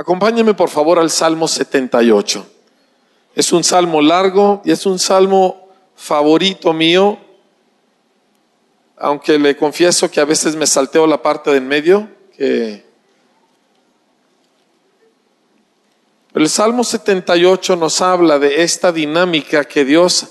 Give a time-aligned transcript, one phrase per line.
[0.00, 2.46] Acompáñenme por favor al Salmo 78.
[3.34, 7.18] Es un salmo largo y es un salmo favorito mío,
[8.96, 12.86] aunque le confieso que a veces me salteo la parte del medio, que
[16.32, 20.28] el Salmo 78 nos habla de esta dinámica que Dios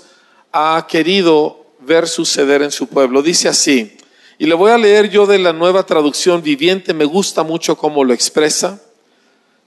[0.54, 3.21] ha querido ver suceder en su pueblo.
[3.21, 3.97] Dice así,
[4.38, 8.05] y le voy a leer yo de la nueva traducción viviente, me gusta mucho cómo
[8.05, 8.81] lo expresa.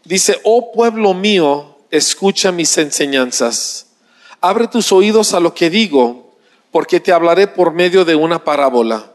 [0.04, 3.86] Dice, oh pueblo mío, escucha mis enseñanzas.
[4.40, 6.36] Abre tus oídos a lo que digo,
[6.70, 9.12] porque te hablaré por medio de una parábola.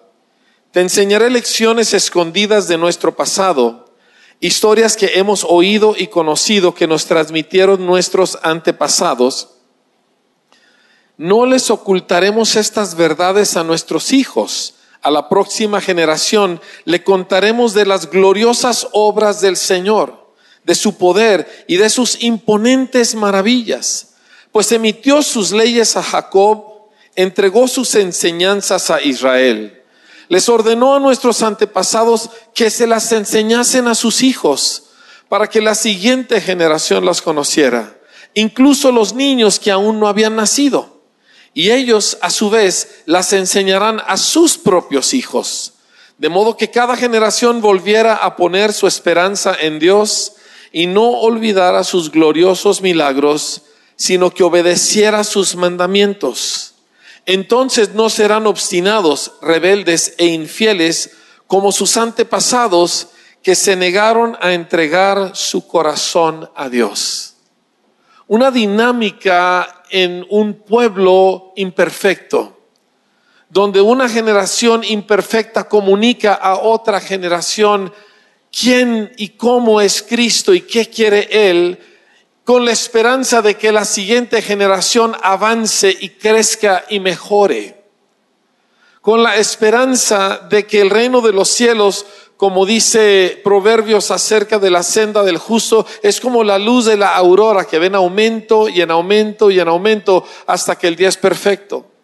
[0.72, 3.94] Te enseñaré lecciones escondidas de nuestro pasado,
[4.40, 9.50] historias que hemos oído y conocido que nos transmitieron nuestros antepasados.
[11.18, 14.76] No les ocultaremos estas verdades a nuestros hijos
[15.06, 20.25] a la próxima generación le contaremos de las gloriosas obras del Señor,
[20.66, 24.16] de su poder y de sus imponentes maravillas,
[24.52, 29.84] pues emitió sus leyes a Jacob, entregó sus enseñanzas a Israel.
[30.28, 34.84] Les ordenó a nuestros antepasados que se las enseñasen a sus hijos,
[35.30, 37.98] para que la siguiente generación las conociera,
[38.34, 40.96] incluso los niños que aún no habían nacido
[41.56, 45.74] y ellos a su vez las enseñarán a sus propios hijos,
[46.18, 50.34] de modo que cada generación volviera a poner su esperanza en Dios
[50.76, 53.62] y no olvidara sus gloriosos milagros,
[53.96, 56.74] sino que obedeciera sus mandamientos.
[57.26, 61.12] Entonces no serán obstinados, rebeldes e infieles
[61.48, 63.08] como sus antepasados
[63.42, 67.36] que se negaron a entregar su corazón a Dios
[68.28, 72.60] una dinámica en un pueblo imperfecto,
[73.50, 77.94] donde una generación imperfecta comunica a otra generación
[78.58, 81.80] quién y cómo es Cristo y qué quiere Él,
[82.44, 87.84] con la esperanza de que la siguiente generación avance y crezca y mejore,
[89.02, 92.06] con la esperanza de que el reino de los cielos
[92.38, 97.16] como dice Proverbios acerca de la senda del justo, es como la luz de la
[97.16, 101.16] aurora que ven aumento y en aumento y en aumento hasta que el día es
[101.16, 101.95] perfecto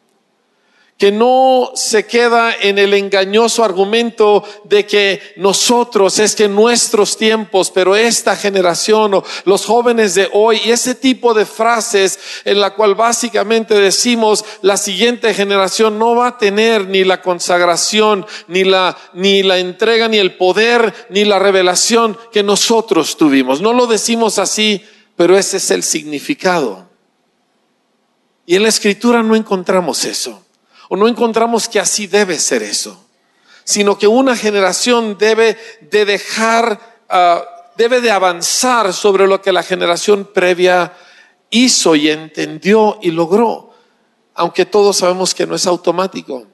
[1.02, 7.72] que no se queda en el engañoso argumento de que nosotros, es que nuestros tiempos,
[7.72, 12.76] pero esta generación o los jóvenes de hoy, y ese tipo de frases en la
[12.76, 18.96] cual básicamente decimos la siguiente generación no va a tener ni la consagración, ni la,
[19.16, 23.60] ni la entrega, ni el poder, ni la revelación que nosotros tuvimos.
[23.60, 24.86] No lo decimos así,
[25.16, 26.88] pero ese es el significado.
[28.46, 30.44] Y en la escritura no encontramos eso
[30.94, 33.02] o no encontramos que así debe ser eso,
[33.64, 37.46] sino que una generación debe de dejar, ah,
[37.78, 40.92] debe de avanzar sobre lo que la generación previa
[41.50, 43.74] hizo y entendió y logró,
[44.34, 46.46] aunque todos sabemos que no es automático.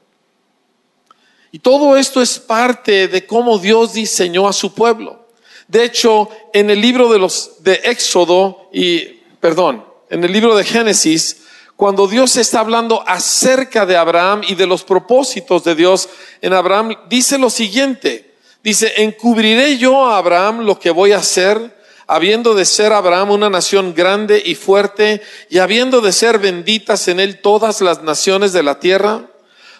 [1.51, 5.29] Y todo esto es parte de cómo Dios diseñó a su pueblo.
[5.67, 8.99] De hecho, en el libro de los de Éxodo y
[9.41, 11.46] perdón, en el libro de Génesis
[11.77, 16.09] cuando Dios está hablando acerca de Abraham y de los propósitos de Dios
[16.41, 18.33] en Abraham, dice lo siguiente,
[18.63, 21.77] dice, encubriré yo a Abraham lo que voy a hacer,
[22.07, 25.21] habiendo de ser Abraham una nación grande y fuerte,
[25.51, 29.27] y habiendo de ser benditas en él todas las naciones de la tierra,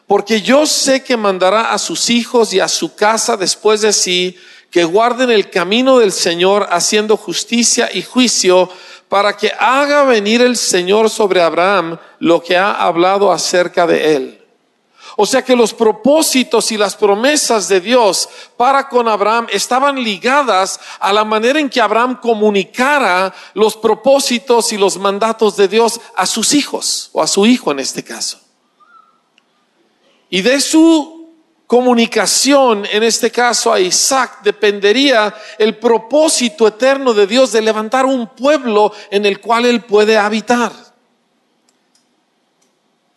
[0.05, 4.37] porque yo sé que mandará a sus hijos y a su casa después de sí,
[4.69, 8.69] que guarden el camino del Señor haciendo justicia y juicio,
[9.09, 14.37] para que haga venir el Señor sobre Abraham lo que ha hablado acerca de él.
[15.19, 20.79] O sea que los propósitos y las promesas de Dios para con Abraham estaban ligadas
[20.99, 26.27] a la manera en que Abraham comunicara los propósitos y los mandatos de Dios a
[26.27, 28.39] sus hijos, o a su hijo en este caso.
[30.29, 31.16] Y de su
[31.67, 38.27] comunicación, en este caso a Isaac, dependería el propósito eterno de Dios de levantar un
[38.27, 40.71] pueblo en el cual él puede habitar.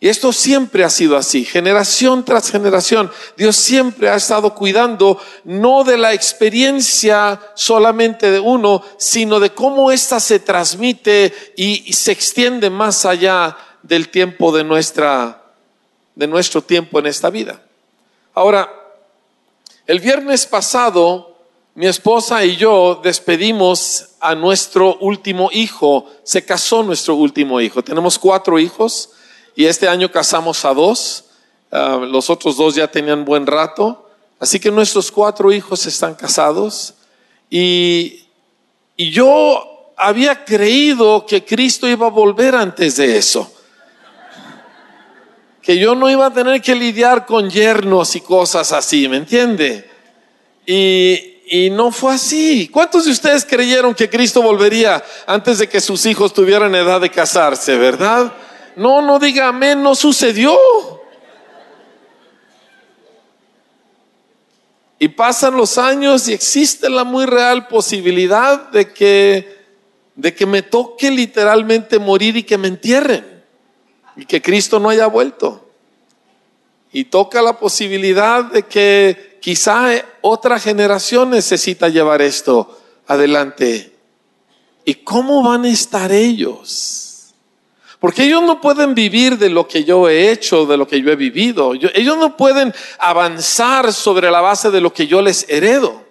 [0.03, 3.11] Y esto siempre ha sido así, generación tras generación.
[3.37, 9.91] Dios siempre ha estado cuidando no de la experiencia solamente de uno, sino de cómo
[9.91, 15.43] ésta se transmite y, se extiende más allá del tiempo de nuestra,
[16.15, 17.61] de nuestro tiempo en esta vida.
[18.33, 18.71] Ahora,
[19.87, 21.35] el viernes pasado,
[21.75, 26.07] mi esposa y yo despedimos a nuestro último hijo.
[26.23, 27.83] Se casó nuestro último hijo.
[27.83, 29.09] Tenemos cuatro hijos
[29.55, 31.25] y este año casamos a dos.
[31.71, 34.09] Ah, los otros dos ya tenían buen rato.
[34.39, 36.93] Así que nuestros cuatro hijos están casados
[37.49, 38.25] y,
[38.95, 43.51] Y yo había creído que Cristo iba a volver antes de eso.
[45.61, 49.89] Que yo no iba a tener que lidiar con yernos y cosas así, ¿me entiende?
[50.65, 52.69] Y, y no fue así.
[52.69, 57.09] ¿Cuántos de ustedes creyeron que Cristo volvería antes de que sus hijos tuvieran edad de
[57.09, 58.33] casarse, verdad?
[58.75, 60.57] No, no diga amén, no sucedió.
[64.97, 69.57] Y pasan los años y existe la muy real posibilidad de que,
[70.15, 73.30] de que me toque literalmente morir y que me entierren.
[74.15, 75.69] Y que Cristo no haya vuelto.
[76.91, 79.89] Y toca la posibilidad de que quizá
[80.21, 83.95] otra generación necesita llevar esto adelante.
[84.85, 87.33] ¿Y cómo van a estar ellos?
[88.01, 91.11] Porque ellos no pueden vivir de lo que yo he hecho, de lo que yo
[91.11, 91.73] he vivido.
[91.73, 96.03] ellos no pueden avanzar sobre la base de lo que yo les heredo.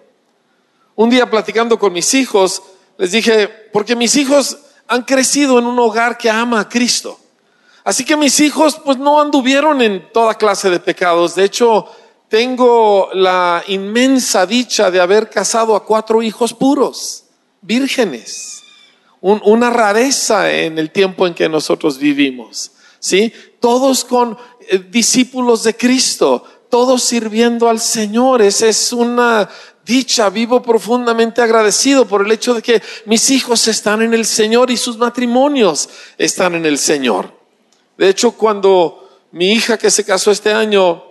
[0.95, 2.63] Un día platicando con mis hijos,
[2.97, 4.57] les dije, porque mis hijos
[4.87, 7.19] han crecido en un hogar que ama a Cristo.
[7.83, 11.35] Así que mis hijos pues no anduvieron en toda clase de pecados.
[11.35, 11.87] De hecho,
[12.29, 17.25] tengo la inmensa dicha de haber casado a cuatro hijos puros,
[17.61, 18.61] vírgenes
[19.21, 22.71] una rareza en el tiempo en que nosotros vivimos.
[22.99, 23.31] ¿sí?
[23.59, 24.37] Todos con
[24.67, 28.41] eh, discípulos de Cristo, todos sirviendo al Señor.
[28.41, 29.47] Esa es una
[29.85, 30.29] dicha.
[30.29, 34.77] Vivo profundamente agradecido por el hecho de que mis hijos están en el Señor y
[34.77, 37.40] sus matrimonios están en el Señor.
[38.01, 41.03] De hecho, cuando mi hija que se casó este año,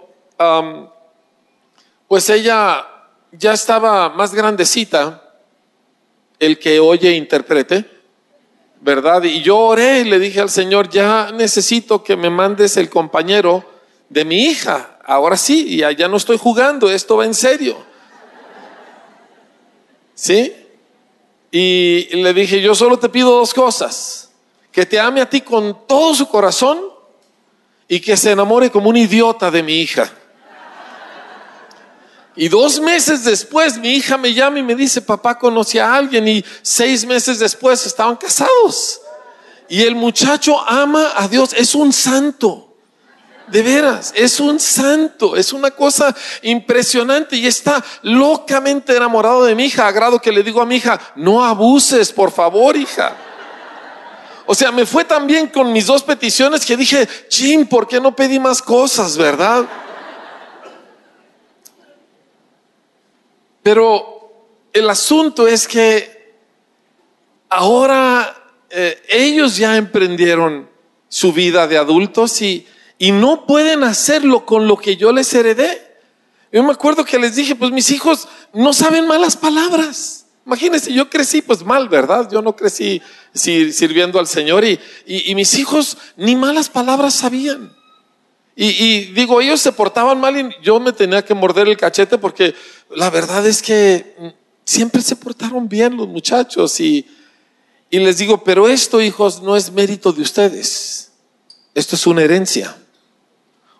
[2.08, 2.84] pues ella
[3.30, 5.22] ya estaba más grandecita,
[6.40, 7.88] el que oye interprete,
[8.80, 9.22] ¿verdad?
[9.22, 13.64] Y yo oré y le dije al Señor, ya necesito que me mandes el compañero
[14.08, 14.98] de mi hija.
[15.04, 17.76] Ahora sí, y ya no estoy jugando, esto va en serio.
[20.16, 20.52] ¿Sí?
[21.52, 24.29] Y le dije, yo solo te pido dos cosas.
[24.72, 26.80] Que te ame a ti con todo su corazón
[27.88, 30.10] y que se enamore como un idiota de mi hija.
[32.36, 36.26] Y dos meses después mi hija me llama y me dice, papá conocí a alguien
[36.28, 39.00] y seis meses después estaban casados.
[39.68, 42.68] Y el muchacho ama a Dios, es un santo.
[43.48, 49.64] De veras, es un santo, es una cosa impresionante y está locamente enamorado de mi
[49.64, 53.16] hija, a grado que le digo a mi hija, no abuses, por favor, hija.
[54.52, 58.00] O sea, me fue tan bien con mis dos peticiones que dije, chin, ¿por qué
[58.00, 59.64] no pedí más cosas, verdad?
[63.62, 64.32] Pero
[64.72, 66.34] el asunto es que
[67.48, 68.36] ahora
[68.70, 70.68] eh, ellos ya emprendieron
[71.08, 72.66] su vida de adultos y,
[72.98, 75.96] y no pueden hacerlo con lo que yo les heredé.
[76.50, 80.26] Yo me acuerdo que les dije, pues mis hijos no saben malas palabras.
[80.50, 82.28] Imagínense, yo crecí pues mal, ¿verdad?
[82.28, 83.00] Yo no crecí
[83.32, 87.72] sirviendo al Señor y, y, y mis hijos ni malas palabras sabían.
[88.56, 92.52] Y, digo, ellos se portaban mal y yo me tenía que morder el cachete porque
[92.90, 96.80] la verdad es que siempre se portaron bien los muchachos.
[96.80, 97.06] Y,
[97.88, 101.12] y les digo, pero esto, hijos, no es mérito de ustedes.
[101.76, 102.76] Esto es una herencia.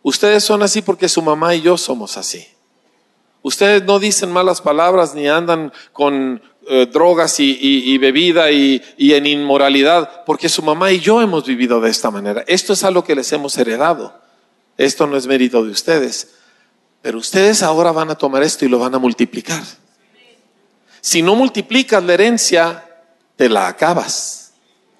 [0.04, 2.46] Ustedes son así porque su mamá y yo somos así.
[3.42, 9.26] Ustedes no dicen malas palabras ni andan con eh, drogas y, bebida y, y, en
[9.26, 12.44] inmoralidad porque su mamá y yo hemos vivido de esta manera.
[12.46, 14.14] Esto es algo que les hemos heredado.
[14.76, 16.28] Esto no es mérito de ustedes,
[17.02, 19.64] pero ustedes ahora van a tomar esto y lo van a multiplicar.
[21.00, 22.84] Si no multiplicas la herencia,
[23.34, 24.52] te la acabas.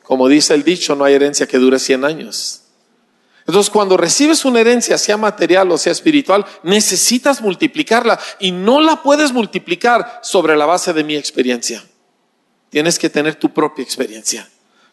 [0.02, 2.62] Como dice el dicho, no hay herencia que dure 100 años.
[3.50, 9.02] Entonces, cuando recibes una herencia, sea material o sea espiritual, necesitas multiplicarla y no la
[9.02, 11.84] puedes multiplicar sobre la base de mi experiencia.
[12.68, 14.48] Tienes que tener tu propia experiencia.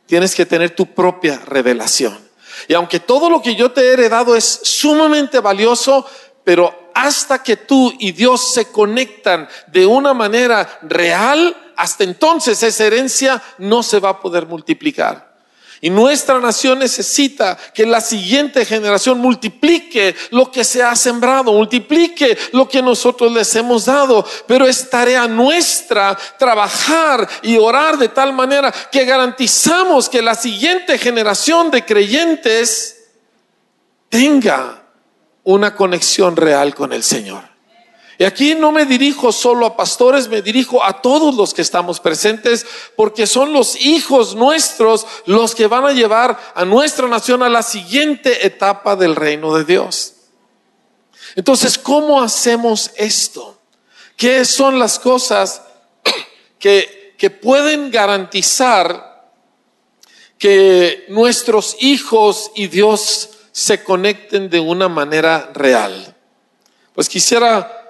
[0.07, 2.17] Tienes que tener tu propia revelación.
[2.67, 6.07] Y aunque todo lo que yo te he heredado es sumamente valioso,
[6.43, 12.85] pero hasta que tú y Dios se conectan de una manera real, hasta entonces esa
[12.87, 15.26] herencia no se va a poder multiplicar.
[15.81, 22.37] Y nuestra nación necesita que la siguiente generación multiplique lo que se ha sembrado, multiplique
[22.51, 24.25] lo que nosotros les hemos dado.
[24.47, 30.97] Pero es tarea nuestra trabajar y orar de tal manera que garantizamos que la siguiente
[30.97, 33.09] generación de creyentes
[34.09, 34.83] tenga
[35.43, 37.56] una conexión real con el Señor.
[38.17, 41.99] Y aquí no me dirijo solo a pastores, me dirijo a todos los que estamos
[41.99, 47.49] presentes, porque son los hijos nuestros los que van a llevar a nuestra nación a
[47.49, 50.13] la siguiente etapa del reino de Dios.
[51.35, 53.59] Entonces, ¿cómo hacemos esto?
[54.15, 55.61] ¿Qué son las cosas
[56.59, 59.07] que, que pueden garantizar
[60.37, 66.15] que nuestros hijos y Dios se conecten de una manera real.
[66.93, 67.86] Pues quisiera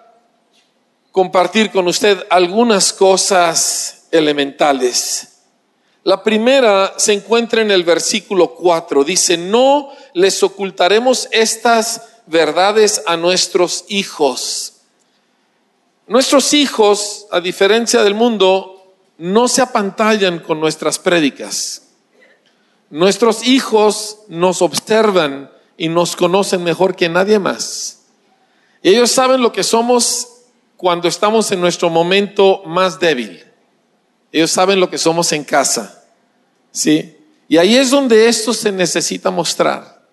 [1.17, 5.39] compartir con usted algunas cosas elementales.
[6.03, 9.03] La primera se encuentra en el versículo 4.
[9.03, 14.73] Dice, no les ocultaremos estas verdades a nuestros hijos.
[16.05, 21.81] Nuestros hijos, a diferencia del mundo, no se apantallan con nuestras prédicas.
[22.91, 28.01] Nuestros hijos nos observan y nos conocen mejor que nadie más.
[28.83, 30.35] ellos saben lo que somos
[30.77, 33.43] cuando estamos en nuestro momento más débil.
[34.31, 36.05] Ellos saben lo que somos en casa.
[36.71, 37.17] ¿Sí?
[37.47, 40.05] Y ahí es donde esto se necesita mostrar.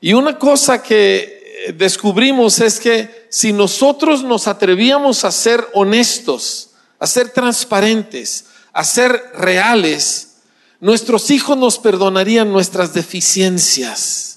[0.00, 7.06] Y una cosa que descubrimos es que si nosotros nos atrevíamos a ser honestos, a
[7.06, 10.42] ser transparentes, a ser reales,
[10.80, 14.34] nuestros hijos nos perdonarían nuestras deficiencias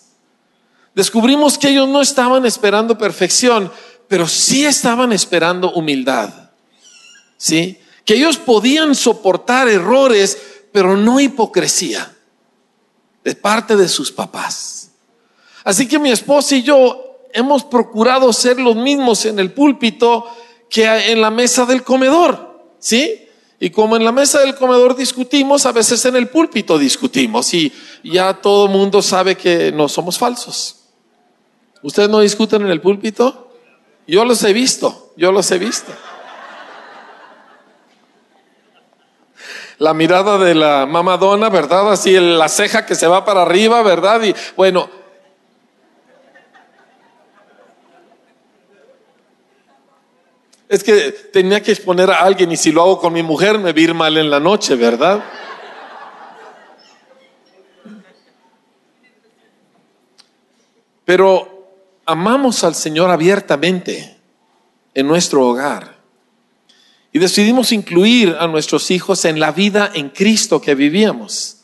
[0.98, 3.72] descubrimos que ellos no estaban esperando perfección,
[4.08, 6.52] pero sí estaban esperando humildad.
[7.38, 7.78] ¿Sí?
[8.06, 10.38] Que ellos podían soportar errores,
[10.72, 12.16] pero no hipocresía
[13.24, 14.92] de parte de sus papás.
[15.64, 20.26] Así que mi esposa y yo hemos procurado ser los mismos en el púlpito
[20.70, 22.48] que en la mesa del comedor.
[22.80, 23.24] ¿Sí?
[23.60, 27.74] Y como en la mesa del comedor discutimos, a veces en el púlpito discutimos y
[28.04, 30.76] ya todo el mundo sabe que no somos falsos.
[31.82, 33.47] ¿Ustedes no discuten en el púlpito?
[34.08, 35.92] Yo los he visto, yo los he visto.
[39.80, 41.92] La mirada de la mamadona, ¿verdad?
[41.92, 44.24] Así la ceja que se va para arriba, ¿verdad?
[44.24, 44.90] Y bueno,
[50.70, 53.72] Es que tenía que exponer a alguien y si lo hago con mi mujer me
[53.72, 55.24] vi mal en la noche, ¿verdad?
[61.06, 61.57] Pero
[62.08, 64.18] amamos al Señor abiertamente
[64.94, 65.98] en nuestro hogar
[67.12, 71.58] y decidimos incluir a nuestros hijos en la vida en Cristo que vivíamos,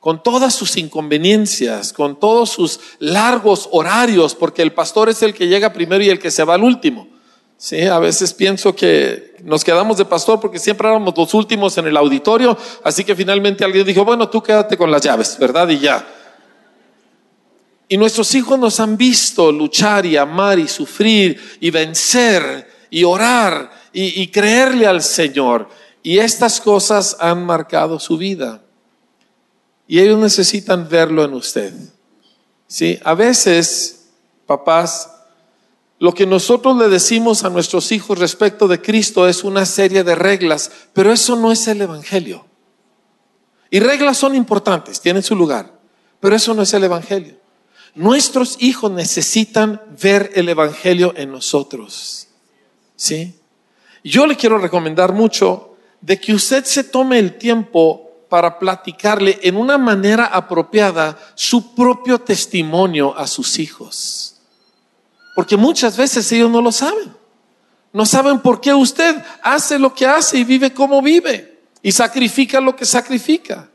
[0.00, 5.46] con todas sus inconveniencias, con todos sus largos horarios, porque el pastor es el que
[5.46, 7.08] llega primero y el que se va al último.
[7.56, 11.86] Sí, a veces pienso que nos quedamos de pastor porque siempre éramos los últimos en
[11.86, 15.68] el auditorio, así que finalmente alguien dijo, bueno, tú quédate con las llaves, ¿verdad?
[15.68, 16.06] Y ya.
[17.88, 23.70] Y nuestros hijos nos han visto luchar y amar y sufrir y vencer y orar
[23.92, 25.68] y, creerle al Señor.
[26.02, 28.62] Y estas cosas han marcado su vida.
[29.86, 31.72] Y ellos necesitan verlo en usted.
[32.66, 32.98] ¿Sí?
[33.02, 34.10] A veces,
[34.46, 35.10] papás,
[35.98, 40.14] lo que nosotros le decimos a nuestros hijos respecto de Cristo es una serie de
[40.14, 42.44] reglas, pero eso no es el Evangelio.
[43.70, 45.72] Y reglas son importantes, tienen su lugar,
[46.20, 47.37] pero eso no es el Evangelio.
[47.98, 52.28] Nuestros hijos necesitan ver el Evangelio en nosotros.
[52.94, 53.34] ¿Sí?
[54.04, 59.56] Yo le quiero recomendar mucho de que usted se tome el tiempo para platicarle en
[59.56, 64.36] una manera apropiada su propio testimonio a sus hijos.
[65.34, 67.12] Porque muchas veces ellos no lo saben.
[67.92, 72.60] No saben por qué usted hace lo que hace y vive como vive y sacrifica
[72.60, 73.68] lo que sacrifica.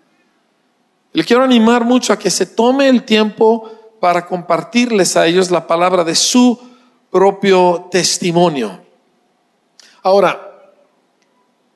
[1.12, 5.65] Le quiero animar mucho a que se tome el tiempo para compartirles a ellos la
[5.65, 6.60] palabra de su
[7.10, 8.81] propio testimonio.
[10.01, 10.75] Ahora,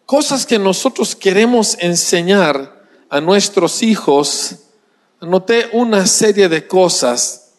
[0.06, 4.58] cosas que nosotros queremos enseñar a nuestros hijos,
[5.22, 7.54] anoté una serie de cosas.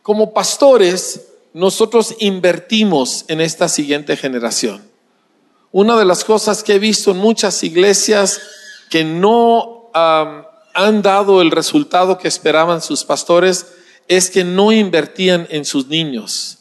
[0.00, 4.90] Como pastores, nosotros invertimos en esta siguiente generación.
[5.70, 8.40] Una de las cosas que he visto en muchas iglesias
[8.88, 9.90] que no
[10.76, 13.66] han dado el resultado que esperaban sus pastores
[14.08, 16.58] es que no invertían en sus niños,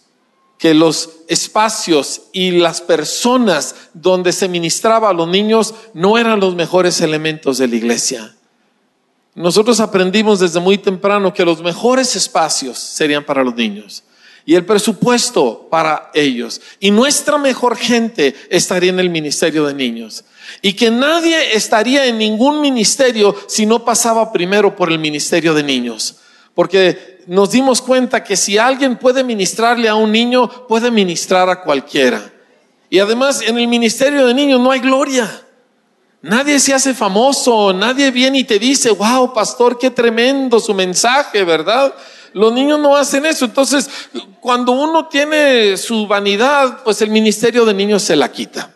[0.57, 6.55] que los espacios y las personas donde se ministraba a los niños no eran los
[6.55, 8.36] mejores elementos de la iglesia.
[9.36, 14.03] Nosotros aprendimos desde muy temprano que los mejores espacios serían para los niños
[14.45, 16.61] y el presupuesto para ellos.
[16.79, 20.23] Y nuestra mejor gente estaría en el ministerio de niños.
[20.61, 25.63] Y que nadie estaría en ningún ministerio si no pasaba primero por el ministerio de
[25.63, 26.17] niños.
[26.53, 31.61] Porque nos dimos cuenta que si alguien puede ministrarle a un niño, puede ministrar a
[31.61, 32.31] cualquiera.
[32.89, 35.41] Y además en el ministerio de niños no hay gloria.
[36.21, 41.43] Nadie se hace famoso, nadie viene y te dice, wow, pastor, qué tremendo su mensaje,
[41.43, 41.93] ¿verdad?
[42.36, 43.46] Los niños no hacen eso.
[43.46, 43.89] Entonces,
[44.42, 48.75] cuando uno tiene su vanidad, pues el ministerio de niños se la quita.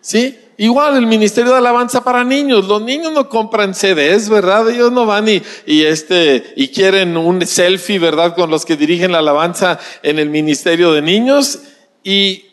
[0.00, 0.38] ¿Sí?
[0.58, 2.68] Igual el ministerio de alabanza para niños.
[2.68, 4.70] Los niños no compran CDs, ¿verdad?
[4.70, 8.36] Ellos no van y, y, este, y quieren un selfie, ¿verdad?
[8.36, 11.62] Con los que dirigen la alabanza en el ministerio de niños.
[12.04, 12.44] Y,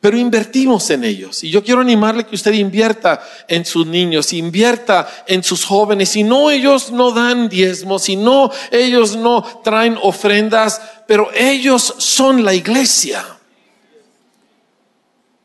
[0.00, 1.42] pero invertimos en ellos.
[1.42, 6.10] Y yo quiero animarle que usted invierta en sus niños, invierta en sus jóvenes.
[6.10, 12.44] Si no, ellos no dan diezmos, si no, ellos no traen ofrendas, pero ellos son
[12.44, 13.24] la iglesia.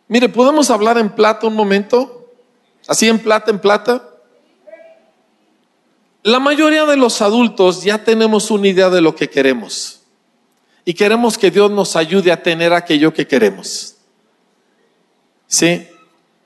[0.07, 2.29] Mire, ¿podemos hablar en plata un momento?
[2.87, 4.09] Así en plata, en plata.
[6.23, 10.01] La mayoría de los adultos ya tenemos una idea de lo que queremos.
[10.83, 13.90] Y queremos que Dios nos ayude a tener aquello que queremos.
[15.51, 15.85] ¿Sí?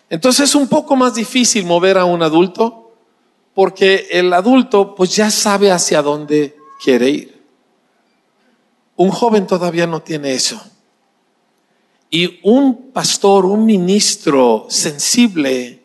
[0.09, 2.91] Entonces es un poco más difícil mover a un adulto
[3.53, 7.41] porque el adulto pues ya sabe hacia dónde quiere ir.
[8.95, 10.59] Un joven todavía no tiene eso.
[12.09, 15.83] Y un pastor, un ministro sensible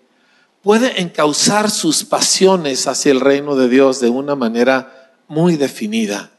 [0.62, 6.30] puede encauzar sus pasiones hacia el reino de Dios de una manera muy definida.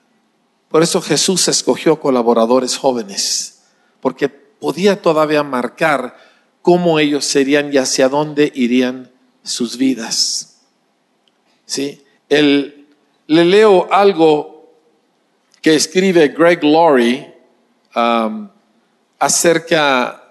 [0.68, 3.66] Por eso Jesús escogió colaboradores jóvenes,
[4.00, 6.31] porque podía todavía marcar
[6.62, 9.12] cómo ellos serían y hacia dónde irían
[9.44, 10.62] sus vidas.
[11.66, 12.04] ¿Sí?
[12.30, 12.88] El,
[13.28, 14.74] le leo algo
[15.62, 17.34] que escribe Greg Laurie
[17.96, 18.50] um,
[19.20, 20.22] acerca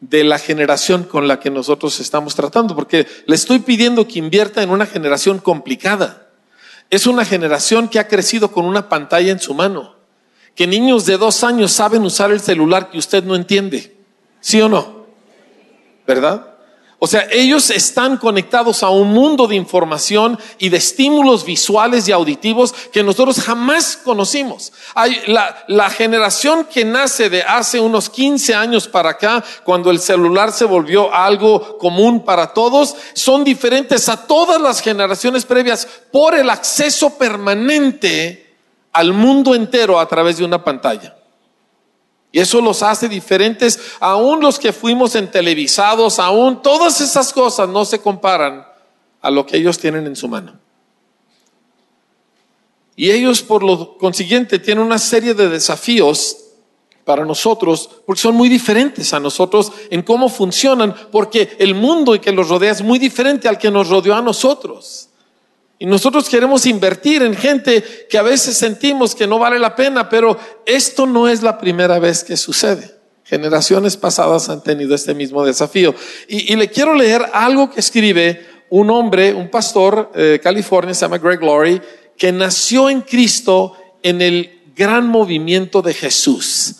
[0.00, 4.62] de la generación con la que nosotros estamos tratando, porque le estoy pidiendo que invierta
[4.62, 6.28] en una generación complicada.
[6.88, 9.94] Es una generación que ha crecido con una pantalla en su mano,
[10.54, 13.96] que niños de dos años saben usar el celular que usted no entiende,
[14.40, 14.99] ¿sí o no?
[16.10, 16.44] ¿Verdad?
[16.98, 22.12] O sea, ellos están conectados a un mundo de información y de estímulos visuales y
[22.12, 24.72] auditivos que nosotros jamás conocimos.
[24.96, 30.00] Hay la, la, generación que nace de hace unos 15 años para acá, cuando el
[30.00, 36.34] celular se volvió algo común para todos, son diferentes a todas las generaciones previas por
[36.34, 38.56] el acceso permanente
[38.92, 41.19] al mundo entero a través de una pantalla.
[42.32, 47.68] Y eso los hace diferentes, aún los que fuimos en televisados, aún todas esas cosas
[47.68, 48.64] no se comparan
[49.20, 50.58] a lo que ellos tienen en su mano.
[52.94, 56.36] Y ellos, por lo consiguiente, tienen una serie de desafíos
[57.04, 62.30] para nosotros, porque son muy diferentes a nosotros en cómo funcionan, porque el mundo que
[62.30, 65.09] los rodea es muy diferente al que nos rodeó a nosotros.
[65.82, 70.10] Y nosotros queremos invertir en gente que a veces sentimos que no vale la pena,
[70.10, 72.94] pero esto no es la primera vez que sucede.
[73.24, 75.94] Generaciones pasadas han tenido este mismo desafío.
[76.28, 81.00] Y, le quiero leer algo que escribe un hombre, un pastor de eh, California, se
[81.00, 81.80] llama Greg Laurie,
[82.14, 86.79] que nació en Cristo en el gran movimiento de Jesús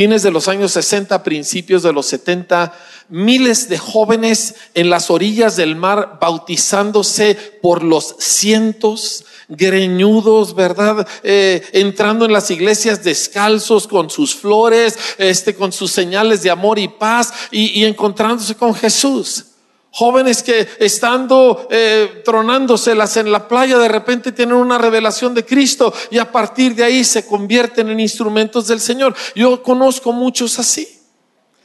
[0.00, 2.72] fines de los años 60, principios de los 70,
[3.10, 11.06] miles de jóvenes en las orillas del mar bautizándose por los cientos, greñudos, ¿verdad?
[11.22, 16.78] Eh, entrando en las iglesias descalzos con sus flores, este, con sus señales de amor
[16.78, 19.49] y paz y, y encontrándose con Jesús.
[19.92, 25.92] Jóvenes que estando eh, tronándoselas en la playa de repente tienen una revelación de Cristo
[26.10, 29.14] y a partir de ahí se convierten en instrumentos del Señor.
[29.34, 31.00] Yo conozco muchos así.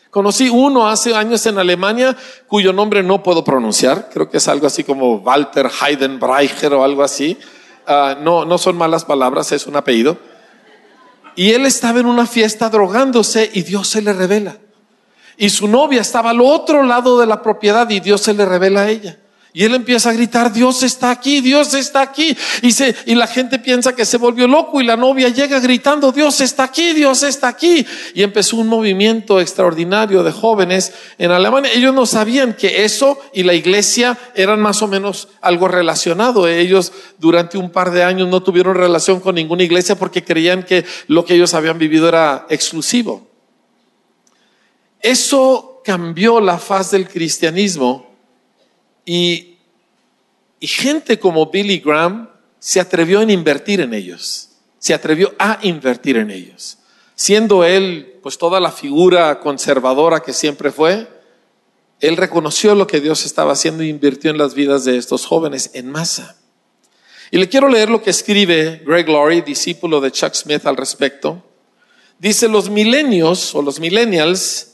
[0.09, 2.15] Conocí uno hace años en Alemania
[2.47, 4.09] cuyo nombre no puedo pronunciar.
[4.11, 7.37] Creo que es algo así como Walter Heidenbreicher o algo así.
[7.87, 10.17] Uh, no, no son malas palabras, es un apellido.
[11.35, 14.57] Y él estaba en una fiesta drogándose y Dios se le revela.
[15.37, 18.81] Y su novia estaba al otro lado de la propiedad y Dios se le revela
[18.81, 19.17] a ella.
[19.55, 22.35] Y él empieza a gritar, Dios está aquí, Dios está aquí.
[22.61, 26.11] Y, se, y la gente piensa que se volvió loco y la novia llega gritando,
[26.11, 27.87] Dios está aquí, Dios está aquí.
[28.13, 31.71] Y empezó un movimiento extraordinario de jóvenes en Alemania.
[31.73, 36.49] Ellos no sabían que eso y la iglesia eran más o menos algo relacionado.
[36.49, 40.83] Ellos durante un par de años no tuvieron relación con ninguna iglesia porque creían que
[41.07, 43.34] lo que ellos habían vivido era exclusivo.
[45.05, 48.11] Eso cambió la faz del cristianismo
[49.05, 49.59] y,
[50.59, 56.31] gente como Billy Graham se atrevió a invertir en ellos, se atrevió a invertir en
[56.31, 56.79] ellos.
[57.13, 61.07] Siendo él, pues toda la figura conservadora que siempre fue,
[61.99, 65.69] él reconoció lo que Dios estaba haciendo e invirtió en las vidas de estos jóvenes
[65.75, 66.35] en masa.
[67.29, 71.43] Y le quiero leer lo que escribe Greg Laurie, discípulo de Chuck Smith al respecto.
[72.17, 74.71] Dice, los milenios o los millennials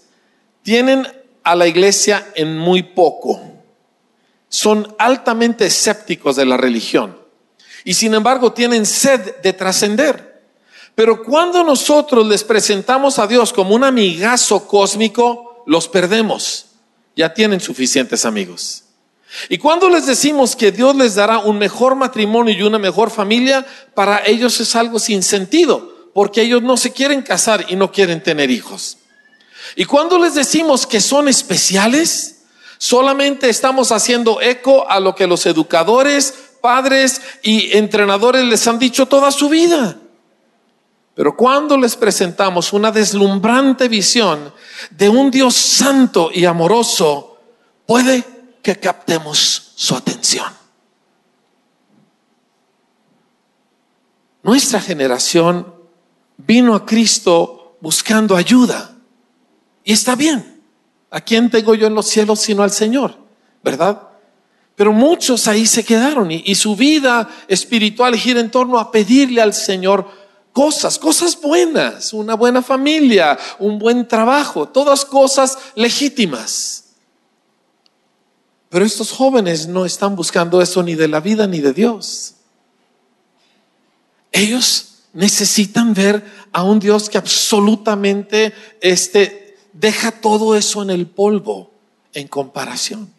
[0.64, 1.08] tienen
[1.44, 3.42] a la iglesia en muy poco.
[4.50, 7.18] Son altamente escépticos de la religión
[7.84, 10.32] y sin embargo tienen sed de trascender.
[10.94, 16.66] Pero cuando nosotros les presentamos a Dios como un amigazo cósmico, los perdemos.
[17.14, 18.86] ya tienen suficientes amigos.
[19.50, 23.66] Y cuando les decimos que Dios les dará un mejor matrimonio y una mejor familia,
[23.94, 28.24] para ellos es algo sin sentido, porque ellos no se quieren casar y no quieren
[28.24, 28.98] tener hijos.
[29.76, 32.44] Y cuando les decimos que son especiales,
[32.78, 39.06] solamente estamos haciendo eco a lo que los educadores, padres y entrenadores les han dicho
[39.08, 39.98] toda su vida.
[41.14, 44.54] Pero cuando les presentamos una deslumbrante visión
[44.92, 47.38] de un Dios santo y amoroso,
[47.86, 48.24] puede
[48.62, 50.62] que captemos su atención.
[54.44, 55.74] Nuestra generación
[56.38, 58.96] vino a Cristo buscando ayuda.
[59.84, 60.62] Y está bien.
[61.10, 63.18] ¿A quién tengo yo en los cielos sino al Señor?
[63.64, 64.02] ¿Verdad?
[64.76, 69.54] Pero muchos ahí se quedaron y, su vida espiritual gira en torno a pedirle al
[69.54, 70.10] Señor
[70.54, 76.86] cosas, cosas buenas, una buena familia, un buen trabajo, todas cosas legítimas.
[78.70, 82.36] Pero estos jóvenes no están buscando eso ni de la vida ni de Dios.
[84.32, 89.41] Ellos necesitan ver a un Dios que absolutamente este,
[89.74, 91.72] deja todo eso en el polvo
[92.14, 93.14] en comparación.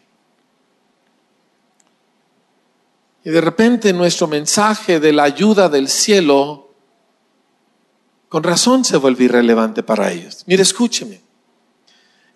[3.25, 6.75] Y de repente nuestro mensaje de la ayuda del cielo,
[8.27, 10.43] con razón se vuelve irrelevante para ellos.
[10.45, 11.21] Mire, escúcheme.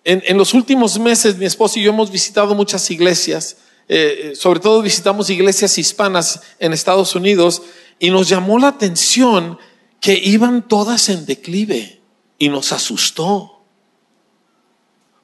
[0.04, 4.80] En, los últimos meses mi esposo y yo hemos visitado muchas iglesias, eh, sobre todo
[4.80, 7.60] visitamos iglesias hispanas en Estados Unidos
[7.98, 9.58] y nos llamó la atención
[10.00, 12.00] que iban todas en declive
[12.38, 13.57] y nos asustó.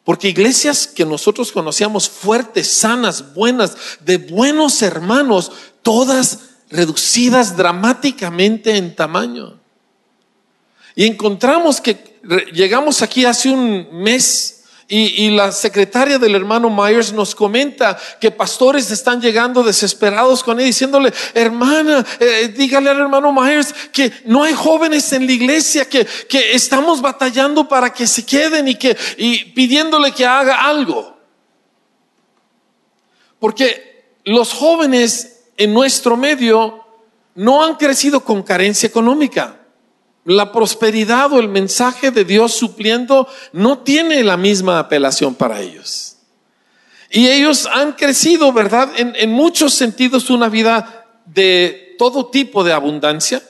[0.05, 5.51] Porque iglesias que nosotros conocíamos fuertes, sanas, buenas, de buenos hermanos,
[5.83, 6.41] todas
[6.71, 9.59] reducidas dramáticamente en tamaño.
[10.95, 12.21] Y encontramos que
[12.53, 14.54] llegamos aquí hace un mes
[14.87, 20.67] y, la secretaria del hermano Myers nos comenta que pastores están llegando desesperados con él,
[20.67, 26.07] diciéndole, hermana, eh, dígale al hermano Myers que no hay jóvenes en la iglesia, que,
[26.29, 31.17] que estamos batallando para que se queden y, que, y pidiéndole que haga algo.
[33.39, 36.85] Porque los jóvenes en nuestro medio
[37.35, 39.64] no han crecido con carencia económica
[40.25, 46.17] la prosperidad o el mensaje de Dios supliendo no tiene la misma apelación para ellos.
[47.11, 48.91] Y ellos han crecido, ¿verdad?
[48.97, 53.43] En, muchos sentidos una vida de todo tipo de abundancia.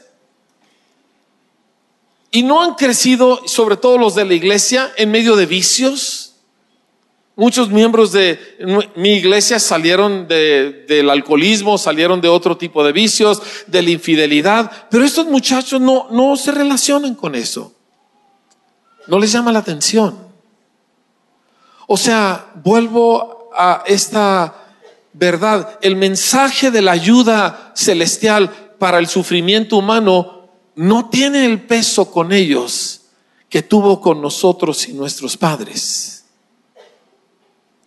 [2.31, 6.34] Y no han crecido, sobre todo los de la iglesia, en medio de vicios,
[7.37, 8.38] Muchos miembros de
[8.94, 15.05] mi iglesia salieron del alcoholismo, salieron de otro tipo de vicios, de la infidelidad, pero
[15.05, 17.73] estos muchachos no, no se relacionan con eso.
[19.09, 20.16] No les llama la atención.
[21.88, 24.55] O sea, vuelvo a esta
[25.12, 25.79] verdad.
[25.83, 32.33] El mensaje de la ayuda celestial para el sufrimiento humano no tiene el peso con
[32.33, 33.03] ellos
[33.49, 36.24] que tuvo con nosotros y nuestros padres.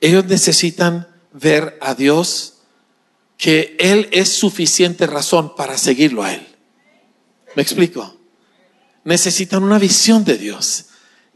[0.02, 2.56] Ellos necesitan ver a Dios
[3.38, 6.48] que Él es suficiente razón para seguirlo a Él.
[7.56, 8.16] ¿Me explico?
[9.04, 10.86] Necesitan una visión de Dios.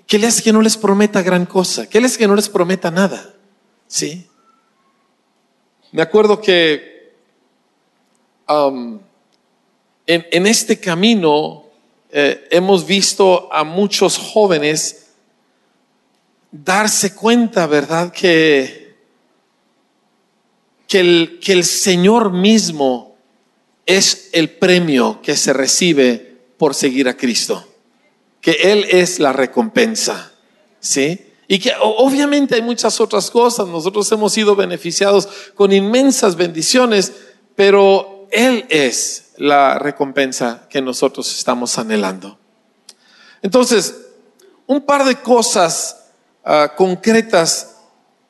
[0.08, 1.88] Que les que no les prometa gran cosa?
[1.88, 3.34] ¿Qué les hace que no les prometa nada?
[3.88, 4.28] ¿Sí?
[5.92, 7.16] Me acuerdo que
[8.48, 9.00] um,
[10.08, 11.66] en, este camino
[12.12, 15.01] eh, hemos visto a muchos jóvenes
[16.52, 18.12] darse cuenta, ¿verdad?
[18.12, 18.96] Que,
[20.88, 23.16] que, el, que el Señor mismo
[23.86, 27.66] es el premio que se recibe por seguir a Cristo.
[28.42, 30.32] Que Él es la recompensa.
[30.80, 31.28] ¿Sí?
[31.48, 33.68] Y que obviamente hay muchas otras cosas.
[33.68, 37.14] Nosotros hemos sido beneficiados con inmensas bendiciones,
[37.56, 42.40] pero Él es la recompensa que nosotros estamos anhelando.
[43.42, 43.96] Entonces,
[44.66, 46.01] un par de cosas
[46.44, 47.78] Ah, concretas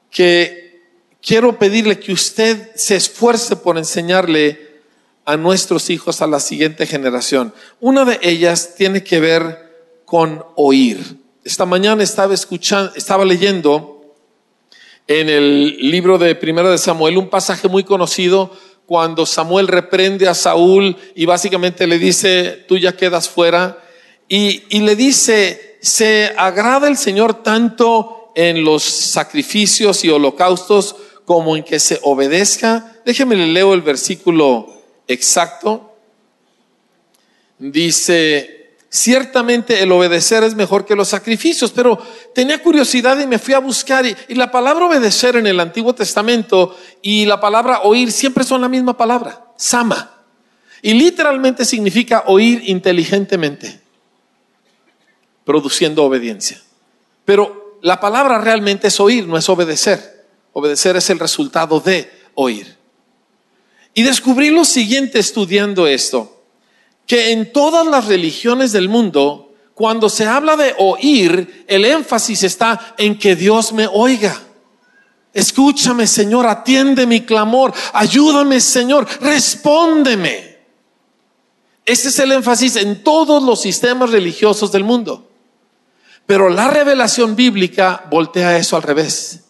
[0.09, 0.81] que
[1.21, 4.81] quiero pedirle que usted se esfuerce por enseñarle
[5.23, 7.53] a nuestros hijos, a la siguiente generación.
[7.79, 9.71] Una de ellas tiene que ver
[10.03, 11.19] con oír.
[11.45, 14.13] Esta mañana estaba escuchando, estaba leyendo
[15.07, 18.51] en el libro de Primera de Samuel un pasaje muy conocido
[18.85, 23.81] cuando Samuel reprende a Saúl y básicamente le dice, tú ya quedas fuera.
[24.27, 31.57] Y, y le dice, se agrada el Señor tanto en los sacrificios y holocaustos como
[31.57, 32.97] en que se obedezca.
[33.05, 34.67] Déjeme le leo el versículo
[35.07, 35.95] exacto.
[37.57, 38.61] Dice,
[38.93, 41.97] Ciertamente el obedecer es mejor que los sacrificios, pero
[42.35, 45.95] tenía curiosidad y me fui a buscar y, y, la palabra obedecer en el Antiguo
[45.95, 50.25] Testamento y la palabra oír siempre son la misma palabra, sama.
[50.81, 53.79] Y literalmente significa oír inteligentemente,
[55.51, 56.61] produciendo obediencia.
[57.25, 60.25] Pero la palabra realmente es oír, no es obedecer.
[60.53, 62.77] Obedecer es el resultado de oír.
[63.93, 66.41] Y descubrí lo siguiente estudiando esto,
[67.05, 72.95] que en todas las religiones del mundo, cuando se habla de oír, el énfasis está
[72.97, 74.41] en que Dios me oiga.
[75.33, 80.59] Escúchame, Señor, atiende mi clamor, ayúdame, Señor, respóndeme.
[81.85, 85.27] Ese es el énfasis en todos los sistemas religiosos del mundo.
[86.31, 89.41] Pero la revelación bíblica voltea eso al revés.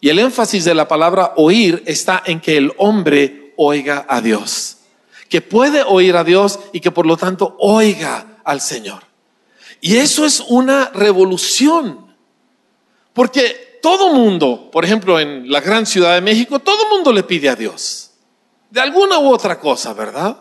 [0.00, 4.78] Y el énfasis de la palabra oír está en que el hombre oiga a Dios.
[5.28, 9.04] Que puede oír a Dios y que por lo tanto oiga al Señor.
[9.80, 12.12] Y eso es una revolución.
[13.12, 17.48] Porque todo mundo, por ejemplo, en la gran ciudad de México, todo mundo le pide
[17.48, 18.10] a Dios.
[18.70, 20.36] De alguna u otra cosa, ¿verdad?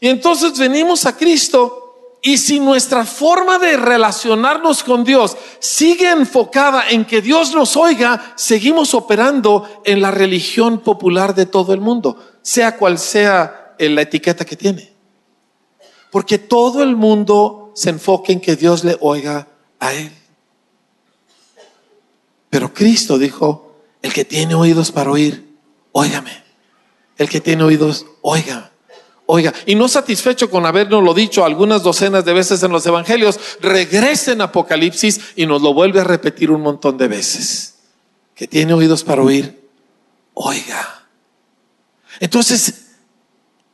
[0.00, 1.81] Y entonces venimos a Cristo
[2.24, 8.34] y si nuestra forma de relacionarnos con Dios sigue enfocada en que Dios nos oiga,
[8.36, 14.44] seguimos operando en la religión popular de todo el mundo, sea cual sea la etiqueta
[14.44, 14.92] que tiene.
[16.12, 19.48] Porque todo el mundo se enfoca en que Dios le oiga
[19.80, 20.12] a Él.
[22.50, 25.56] Pero Cristo dijo, el que tiene oídos para oír,
[25.90, 26.44] óigame.
[27.18, 28.71] El que tiene oídos, óigame.
[29.26, 33.38] Oiga, y no satisfecho con habernos lo dicho algunas docenas de veces en los evangelios,
[33.60, 37.74] regrese en Apocalipsis y nos lo vuelve a repetir un montón de veces.
[38.34, 39.68] Que tiene oídos para oír,
[40.34, 41.06] oiga.
[42.18, 42.86] Entonces,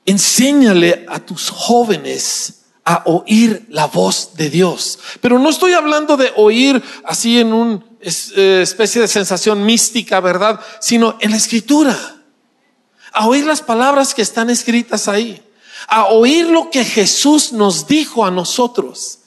[0.04, 4.98] enséñale a tus jóvenes a oír la voz de Dios.
[5.20, 10.60] Pero no estoy hablando de oír así en una eh, especie de sensación mística, ¿verdad?
[10.80, 12.17] Sino en la escritura
[13.18, 15.42] a oír las palabras que están escritas ahí,
[15.88, 19.18] a oír lo que Jesús nos dijo a nosotros.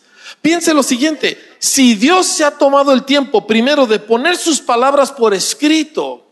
[0.42, 5.12] Piense lo siguiente, si Dios se ha tomado el tiempo primero de poner sus palabras
[5.12, 6.26] por escrito,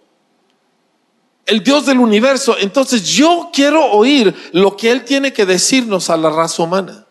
[1.46, 6.16] el Dios del universo, entonces yo quiero oír lo que Él tiene que decirnos a
[6.16, 7.08] la raza humana.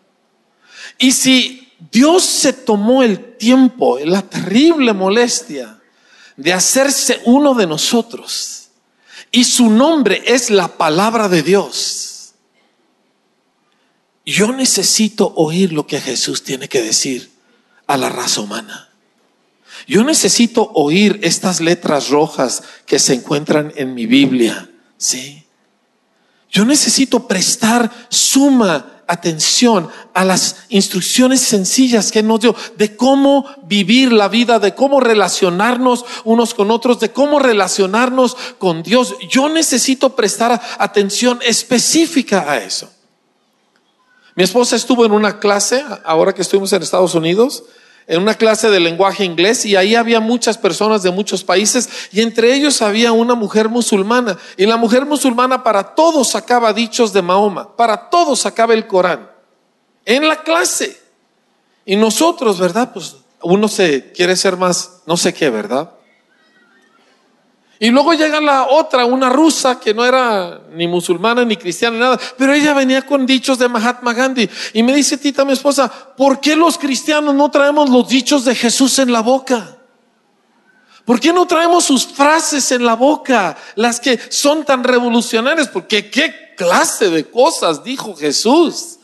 [0.97, 5.79] Y si Dios se tomó el tiempo, la terrible molestia
[6.37, 8.58] de hacerse uno de nosotros,
[9.31, 12.33] y su nombre es la palabra de Dios.
[14.25, 17.31] Yo necesito oír lo que Jesús tiene que decir
[17.87, 18.89] a la raza humana.
[19.87, 25.45] Yo necesito oír estas letras rojas que se encuentran en mi Biblia, ¿sí?
[26.51, 34.13] Yo necesito prestar suma atención a las instrucciones sencillas que nos dio de cómo vivir
[34.13, 39.15] la vida, de cómo relacionarnos unos con otros, de cómo relacionarnos con Dios.
[39.27, 42.87] Yo necesito prestar atención específica a eso.
[44.35, 47.63] Mi esposa estuvo en una clase, ahora que estuvimos en Estados Unidos,
[48.09, 52.21] en una clase de lenguaje inglés y ahí había muchas personas de muchos países y
[52.21, 57.21] entre ellos había una mujer musulmana y la mujer musulmana para todos sacaba dichos de
[57.21, 59.29] Mahoma, para todos sacaba el Corán
[60.05, 60.99] en la clase.
[61.85, 62.91] Y nosotros, ¿verdad?
[62.93, 65.91] Pues uno se quiere ser más, no sé qué, ¿verdad?
[67.81, 72.01] Y luego llega la otra, una rusa que no era ni musulmana ni cristiana ni
[72.01, 74.49] nada, pero ella venía con dichos de Mahatma Gandhi.
[74.73, 78.53] Y me dice Tita, mi esposa, ¿por qué los cristianos no traemos los dichos de
[78.53, 79.77] Jesús en la boca?
[81.05, 85.69] ¿Por qué no traemos sus frases en la boca, las que son tan revolucionarias?
[85.69, 88.97] Porque qué clase de cosas dijo Jesús.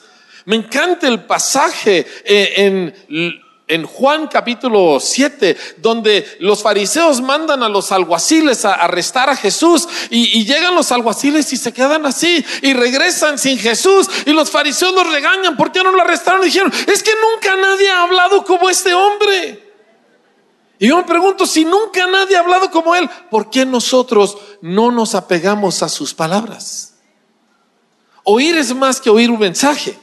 [0.44, 2.94] Me encanta el pasaje eh, en
[3.68, 9.88] en Juan capítulo 7, donde los fariseos mandan a los alguaciles a arrestar a Jesús
[10.12, 14.94] y, llegan los alguaciles y se quedan así y regresan sin Jesús y los fariseos
[14.94, 16.42] los regañan, ¿por qué no lo arrestaron?
[16.44, 19.64] Y dijeron, es que nunca nadie ha hablado como este hombre.
[20.78, 24.92] Y yo me pregunto, si nunca nadie ha hablado como él, ¿por qué nosotros no
[24.92, 26.96] nos apegamos a sus palabras?
[28.24, 29.98] Oír es más que oír un mensaje.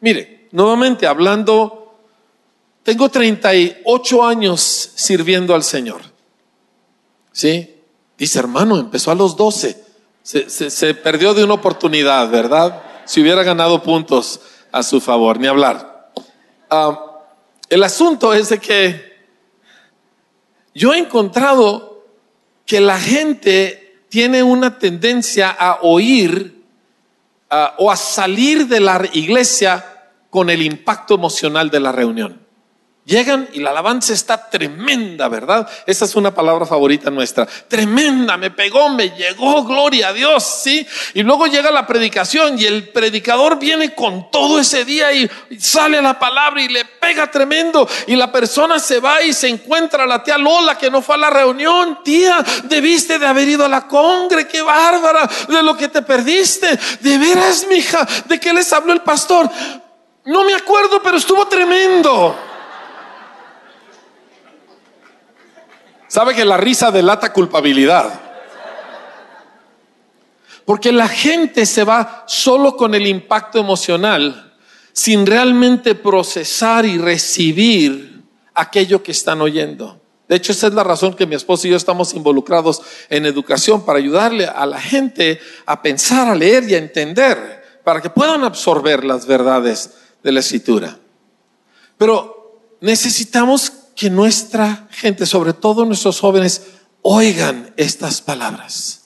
[0.00, 1.83] Mire, nuevamente hablando
[2.84, 6.02] tengo 38 años sirviendo al Señor.
[7.32, 7.74] ¿Sí?
[8.18, 9.82] Dice, hermano, empezó a los 12.
[10.22, 12.82] Se, perdió de una oportunidad, ¿verdad?
[13.06, 16.12] Si hubiera ganado puntos a su favor, ni hablar.
[16.68, 17.22] Ah,
[17.70, 19.14] el asunto es de que
[20.74, 22.04] yo he encontrado
[22.66, 26.62] que la gente tiene una tendencia a oír
[27.48, 29.84] ah, o a salir de la iglesia
[30.28, 32.43] con el impacto emocional de la reunión.
[33.06, 35.68] Llegan y la alabanza está tremenda, ¿verdad?
[35.86, 37.44] Esa es una palabra favorita nuestra.
[37.44, 40.86] Tremenda, me pegó, me llegó, gloria a Dios, ¿sí?
[41.12, 46.00] Y luego llega la predicación y el predicador viene con todo ese día y sale
[46.00, 47.86] la palabra y le pega tremendo.
[48.06, 51.16] Y la persona se va y se encuentra a la tía Lola que no fue
[51.16, 51.98] a la reunión.
[52.02, 56.78] Tía, debiste de haber ido a la congre, qué bárbara de lo que te perdiste.
[57.00, 59.50] De veras, mija, ¿de qué les habló el pastor?
[60.24, 62.53] No me acuerdo, pero estuvo tremendo.
[66.14, 68.20] Sabe que la risa delata culpabilidad.
[70.64, 74.54] Porque la gente se va solo con el impacto emocional
[74.92, 78.22] sin realmente procesar y recibir
[78.54, 80.00] aquello que están oyendo.
[80.28, 83.84] De hecho, esa es la razón que mi esposo y yo estamos involucrados en educación
[83.84, 88.44] para ayudarle a la gente a pensar, a leer y a entender, para que puedan
[88.44, 90.96] absorber las verdades de la escritura.
[91.98, 96.66] Pero necesitamos que nuestra gente, sobre todo nuestros jóvenes,
[97.02, 99.04] oigan estas palabras.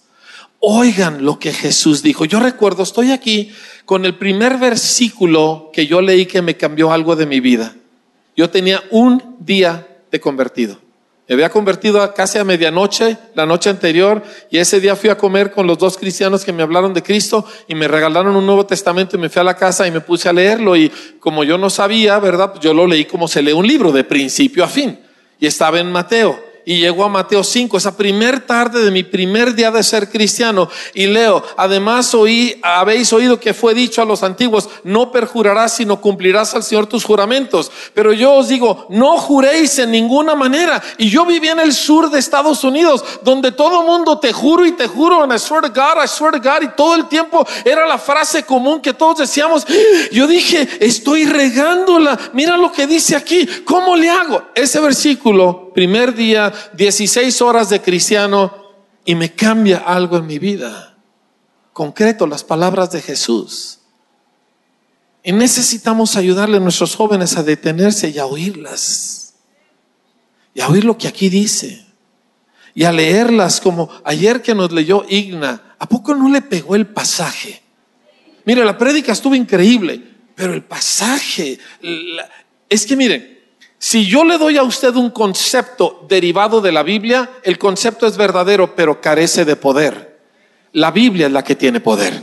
[0.61, 2.25] Oigan lo que Jesús dijo.
[2.25, 3.53] Yo recuerdo, estoy aquí
[3.85, 7.77] con el primer versículo que yo leí que me cambió algo de mi vida.
[8.37, 10.81] Yo tenía un día de convertido.
[11.29, 15.53] Me había convertido casi a medianoche, la noche anterior, y ese día fui a comer
[15.53, 19.17] con los dos cristianos que me hablaron de Cristo y me regalaron un Nuevo Testamento
[19.17, 21.69] y me fui a la casa y me puse a leerlo y como yo no
[21.69, 22.55] sabía, ¿verdad?
[22.63, 24.99] Yo lo leí como se lee un libro, de principio a fin.
[25.39, 29.55] Y estaba en Mateo y llego a Mateo 5, esa primer tarde de mi primer
[29.55, 34.23] día de ser cristiano, y leo, además oí, habéis oído que fue dicho a los
[34.23, 37.73] antiguos, no perjurarás, sino cumplirás al Señor tus juramentos.
[37.95, 40.83] Pero yo os digo, no juréis en ninguna manera.
[40.99, 44.73] Y yo vivía en el sur de Estados Unidos, donde todo mundo te juro y
[44.73, 47.47] te juro, and I swear to God, I swear to God, y todo el tiempo
[47.65, 49.65] era la frase común que todos decíamos.
[50.13, 54.43] Yo dije, estoy regándola, mira lo que dice aquí, ¿cómo le hago?
[54.55, 58.53] Ese versículo primer día, 16 horas de cristiano
[59.05, 60.99] y me cambia algo en mi vida.
[61.73, 63.79] Concreto, las palabras de Jesús.
[65.23, 69.35] Y necesitamos ayudarle a nuestros jóvenes a detenerse y a oírlas.
[70.53, 71.87] Y a oír lo que aquí dice.
[72.75, 75.77] Y a leerlas como ayer que nos leyó Igna.
[75.79, 77.63] ¿A poco no le pegó el pasaje?
[78.45, 80.03] Mire, la prédica estuvo increíble,
[80.35, 81.57] pero el pasaje,
[82.69, 83.38] es que miren,
[83.79, 88.17] si yo le doy a usted un concepto derivado de la Biblia, el concepto es
[88.17, 90.19] verdadero, pero carece de poder.
[90.73, 92.21] La Biblia es la que tiene poder.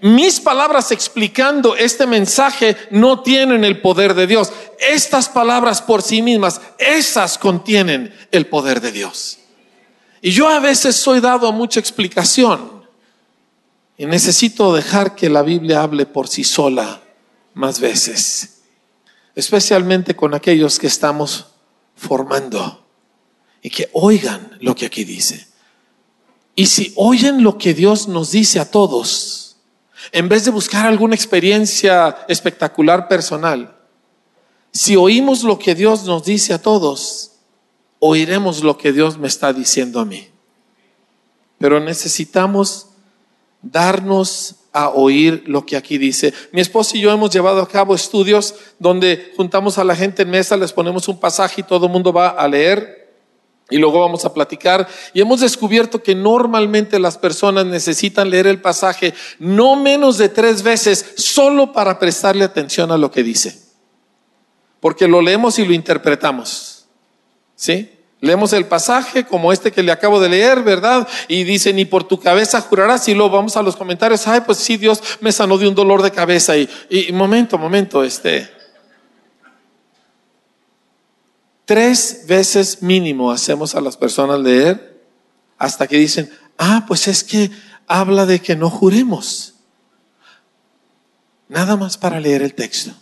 [0.00, 4.50] Mis palabras explicando este mensaje no tienen el poder de Dios.
[4.80, 9.38] Estas palabras por sí mismas, esas contienen el poder de Dios.
[10.22, 12.86] Y yo a veces soy dado a mucha explicación
[13.98, 17.02] y necesito dejar que la Biblia hable por sí sola
[17.54, 18.57] más veces
[19.38, 21.46] especialmente con aquellos que estamos
[21.94, 22.84] formando
[23.62, 25.46] y que oigan lo que aquí dice.
[26.56, 29.58] Y si oyen lo que Dios nos dice a todos,
[30.10, 33.76] en vez de buscar alguna experiencia espectacular personal,
[34.72, 37.30] si oímos lo que Dios nos dice a todos,
[38.00, 40.30] oiremos lo que Dios me está diciendo a mí.
[41.58, 42.87] Pero necesitamos
[43.70, 46.32] darnos a oír lo que aquí dice.
[46.52, 50.30] Mi esposo y yo hemos llevado a cabo estudios donde juntamos a la gente en
[50.30, 52.98] mesa, les ponemos un pasaje y todo el mundo va a leer
[53.70, 54.88] y luego vamos a platicar.
[55.12, 60.62] Y hemos descubierto que normalmente las personas necesitan leer el pasaje no menos de tres
[60.62, 63.60] veces solo para prestarle atención a lo que dice.
[64.80, 66.86] Porque lo leemos y lo interpretamos.
[67.56, 67.97] ¿Sí?
[68.20, 71.06] Leemos el pasaje como este que le acabo de leer, ¿verdad?
[71.28, 73.06] Y dice, ni por tu cabeza jurarás.
[73.08, 76.02] Y luego vamos a los comentarios, ay, pues sí, Dios me sanó de un dolor
[76.02, 76.56] de cabeza.
[76.56, 78.50] Y, y momento, momento, este.
[81.64, 85.00] Tres veces mínimo hacemos a las personas leer
[85.56, 87.50] hasta que dicen, ah, pues es que
[87.86, 89.54] habla de que no juremos.
[91.48, 92.92] Nada más para leer el texto.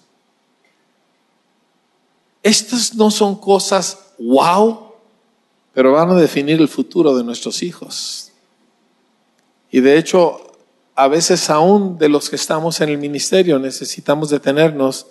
[2.42, 4.85] Estas no son cosas wow
[5.76, 8.32] pero van a definir el futuro de nuestros hijos.
[9.70, 10.56] Y de hecho,
[10.94, 15.08] a veces aún de los que estamos en el ministerio necesitamos detenernos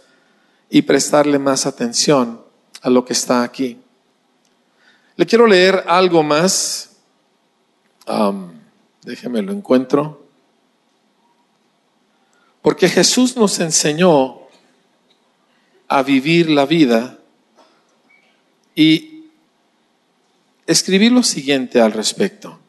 [0.67, 2.41] y prestarle más atención
[2.81, 3.77] a lo que está aquí.
[5.15, 6.95] Le quiero leer algo más.
[9.03, 10.25] déjeme lo encuentro.
[12.63, 14.39] Porque Jesús nos enseñó
[15.87, 17.19] a vivir la vida
[18.73, 19.14] y
[20.67, 22.59] escribí lo siguiente al respecto.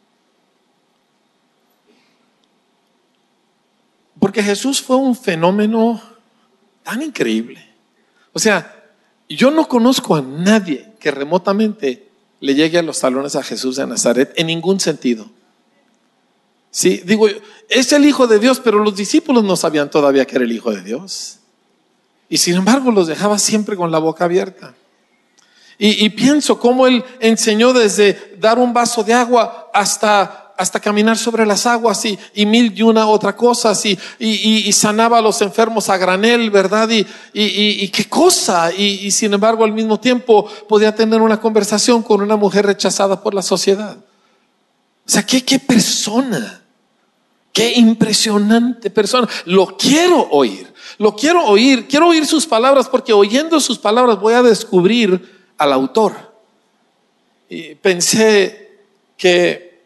[4.18, 6.02] Porque Jesús fue un fenómeno
[6.82, 7.64] tan increíble.
[8.32, 8.84] O sea,
[9.28, 12.08] yo no conozco a nadie que remotamente
[12.40, 15.30] le llegue a los talones a Jesús de Nazaret en ningún sentido.
[16.70, 17.26] Sí, digo,
[17.68, 20.72] es el Hijo de Dios, pero los discípulos no sabían todavía que era el Hijo
[20.72, 21.38] de Dios.
[22.28, 24.74] Y sin embargo los dejaba siempre con la boca abierta.
[25.78, 31.44] Y, pienso cómo él enseñó desde dar un vaso de agua hasta, hasta caminar sobre
[31.44, 35.98] las aguas y, mil y una otra cosa, y, y, sanaba a los enfermos a
[35.98, 36.88] granel, ¿verdad?
[36.88, 38.72] Y, qué cosa.
[38.72, 43.34] Y, sin embargo al mismo tiempo podía tener una conversación con una mujer rechazada por
[43.34, 43.98] la sociedad.
[43.98, 46.62] O sea, qué, qué persona.
[47.52, 49.28] Qué impresionante persona.
[49.44, 50.72] Lo quiero oír.
[50.98, 51.86] Lo quiero oír.
[51.86, 56.34] Quiero oír sus palabras porque oyendo sus palabras voy a descubrir al autor.
[57.48, 58.80] Y pensé
[59.16, 59.82] que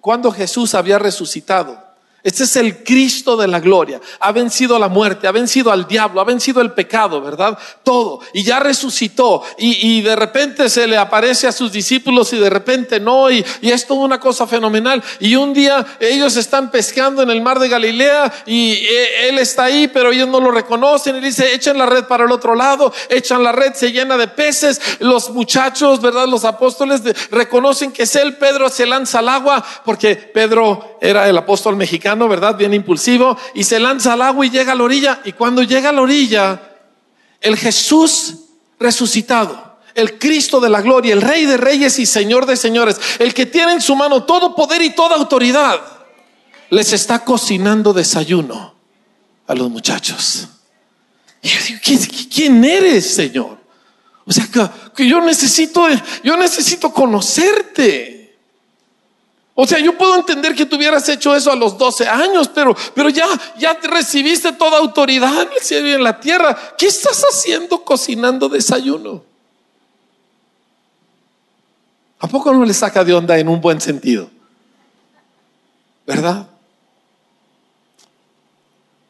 [0.00, 1.79] cuando Jesús había resucitado,
[2.22, 3.98] este es el Cristo de la gloria.
[4.20, 7.58] Ha vencido la muerte, ha vencido al diablo, ha vencido el pecado, ¿verdad?
[7.82, 8.20] Todo.
[8.34, 9.42] Y ya resucitó.
[9.56, 13.30] Y, de repente se le aparece a sus discípulos y de repente no.
[13.30, 15.02] Y, y, es toda una cosa fenomenal.
[15.18, 19.64] Y un día ellos están pescando en el mar de Galilea y eh, él está
[19.64, 21.16] ahí, pero ellos no lo reconocen.
[21.16, 24.28] Y dice, echen la red para el otro lado, echan la red, se llena de
[24.28, 24.98] peces.
[24.98, 26.28] Los muchachos, ¿verdad?
[26.28, 27.00] Los apóstoles
[27.30, 28.36] reconocen que es él.
[28.36, 32.56] Pedro se lanza al agua porque Pedro era el apóstol mexicano ¿verdad?
[32.56, 35.20] Bien impulsivo, y se lanza al agua y llega a la orilla.
[35.24, 36.60] Y cuando llega a la orilla,
[37.40, 38.36] el Jesús
[38.78, 43.34] resucitado, el Cristo de la gloria, el Rey de reyes y Señor de señores, el
[43.34, 45.80] que tiene en su mano todo poder y toda autoridad,
[46.70, 48.74] les está cocinando desayuno
[49.46, 50.48] a los muchachos.
[51.42, 51.80] Y yo digo,
[52.32, 53.58] ¿quién eres, Señor?
[54.26, 55.86] O sea, que, que yo necesito,
[56.22, 58.19] yo necesito conocerte.
[59.62, 62.74] O sea, yo puedo entender que tú hubieras hecho eso a los 12 años, pero,
[62.94, 63.26] pero ya,
[63.58, 66.58] ya recibiste toda autoridad en el cielo y en la tierra.
[66.78, 69.22] ¿Qué estás haciendo cocinando desayuno?
[72.20, 74.30] ¿A poco no le saca de onda en un buen sentido?
[76.06, 76.46] ¿Verdad?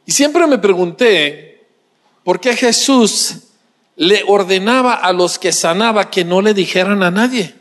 [0.05, 1.65] Y siempre me pregunté
[2.25, 3.37] por qué Jesús
[3.95, 7.55] le ordenaba a los que sanaba que no le dijeran a nadie.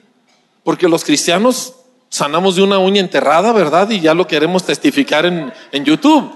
[0.63, 1.75] Porque los cristianos
[2.09, 3.89] sanamos de una uña enterrada, ¿verdad?
[3.89, 6.31] Y ya lo queremos testificar en, en YouTube.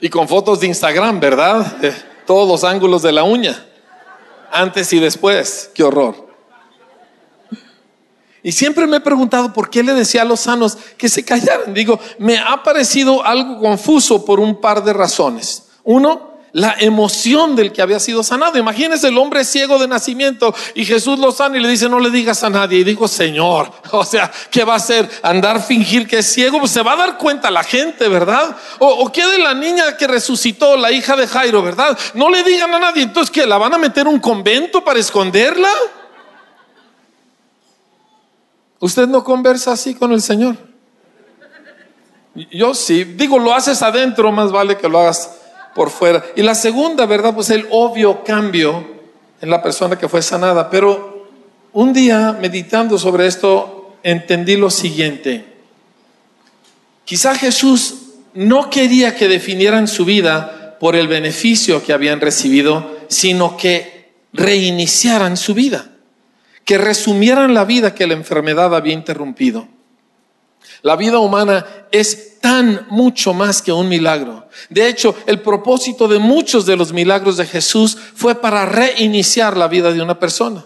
[0.00, 1.76] Y con fotos de Instagram, ¿verdad?
[2.26, 3.64] todos los ángulos de la uña.
[4.52, 5.70] Antes y después.
[5.74, 6.28] Qué horror.
[8.42, 11.74] Y siempre me he preguntado por qué le decía a los sanos que se callaran.
[11.74, 15.68] Digo, me ha parecido algo confuso por un par de razones.
[15.84, 18.58] Uno, la emoción del que había sido sanado.
[18.58, 22.10] Imagínese el hombre ciego de nacimiento y Jesús lo sana y le dice, no le
[22.10, 22.80] digas a nadie.
[22.80, 25.08] Y digo, Señor, o sea, ¿qué va a hacer?
[25.22, 26.58] ¿Andar fingir que es ciego?
[26.60, 28.56] Pues se va a dar cuenta la gente, ¿verdad?
[28.78, 31.98] O, o qué de la niña que resucitó, la hija de Jairo, ¿verdad?
[32.14, 33.02] No le digan a nadie.
[33.02, 33.46] Entonces, ¿qué?
[33.46, 35.70] ¿La van a meter un convento para esconderla?
[38.80, 40.56] ¿Usted no conversa así con el Señor?
[42.52, 45.37] Yo sí, digo, lo haces adentro, más vale que lo hagas
[46.36, 47.34] Y la segunda, ¿verdad?
[47.34, 48.84] Pues el obvio cambio
[49.40, 50.70] en la persona que fue sanada.
[50.70, 51.28] Pero
[51.72, 55.44] un día, meditando sobre esto, entendí lo siguiente.
[57.04, 57.94] Quizá Jesús
[58.34, 65.36] no quería que definieran su vida por el beneficio que habían recibido, sino que reiniciaran
[65.36, 65.90] su vida,
[66.64, 69.68] que resumieran la vida que la enfermedad había interrumpido.
[70.82, 74.46] La vida humana es tan mucho más que un milagro.
[74.70, 79.68] De hecho, el propósito de muchos de los milagros de Jesús fue para reiniciar la
[79.68, 80.64] vida de una persona.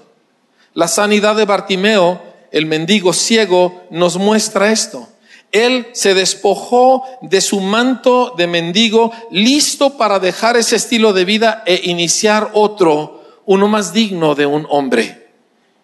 [0.75, 5.09] La sanidad de Bartimeo, el mendigo ciego, nos muestra esto.
[5.51, 11.63] Él se despojó de su manto de mendigo, listo para dejar ese estilo de vida
[11.67, 15.31] e iniciar otro, uno más digno de un hombre.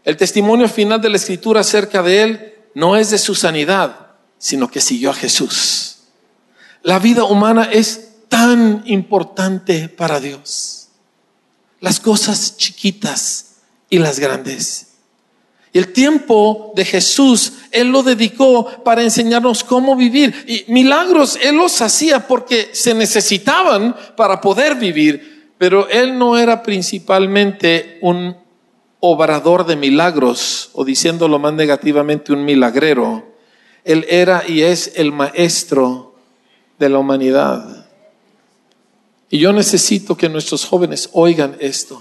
[0.04, 4.07] El testimonio final de la escritura acerca de él no es de su sanidad,
[4.38, 5.96] sino que siguió a Jesús.
[6.82, 10.88] La vida humana es tan importante para Dios.
[11.80, 13.56] Las cosas chiquitas
[13.90, 14.86] y las grandes.
[15.72, 20.44] El tiempo de Jesús, Él lo dedicó para enseñarnos cómo vivir.
[20.46, 25.52] Y milagros Él los hacía porque se necesitaban para poder vivir.
[25.58, 28.36] Pero Él no era principalmente un
[29.00, 33.37] obrador de milagros, o diciéndolo más negativamente, un milagrero.
[33.88, 36.14] Él era y es el maestro
[36.78, 37.86] de la humanidad.
[39.30, 41.98] Y yo necesito que nuestros jóvenes oigan esto.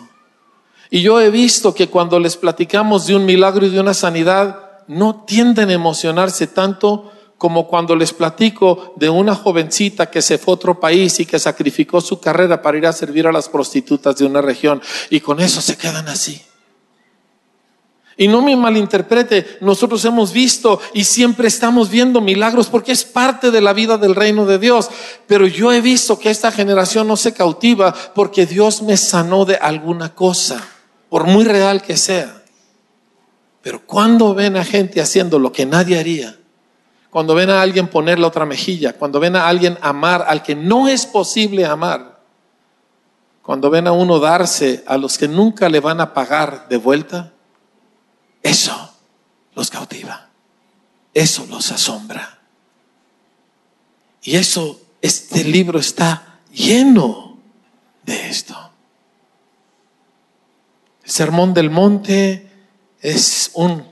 [0.89, 4.83] Y yo he visto que cuando les platicamos de un milagro y de una sanidad,
[4.87, 10.51] no tienden a emocionarse tanto como cuando les platico de una jovencita que se fue
[10.51, 14.17] a otro país y que sacrificó su carrera para ir a servir a las prostitutas
[14.17, 16.41] de una región y con eso se quedan así.
[18.19, 23.51] Y no me malinterprete, nosotros hemos visto y siempre estamos viendo milagros porque es parte
[23.51, 24.89] de la vida del reino de Dios.
[25.27, 29.57] Pero yo he visto que esta generación no se cautiva porque Dios me sanó de
[29.57, 30.67] alguna cosa,
[31.09, 32.41] por muy real que sea.
[33.61, 36.39] Pero cuando ven a gente haciendo lo que nadie haría,
[37.11, 40.55] cuando ven a alguien poner la otra mejilla, cuando ven a alguien amar al que
[40.55, 42.19] no es posible amar,
[43.43, 47.33] cuando ven a uno darse a los que nunca le van a pagar de vuelta,
[48.43, 48.93] eso
[49.55, 50.29] los cautiva,
[51.13, 52.39] eso los asombra.
[54.21, 57.37] Y eso, este libro está lleno
[58.03, 58.55] de esto.
[61.03, 62.51] El Sermón del Monte
[63.01, 63.85] es un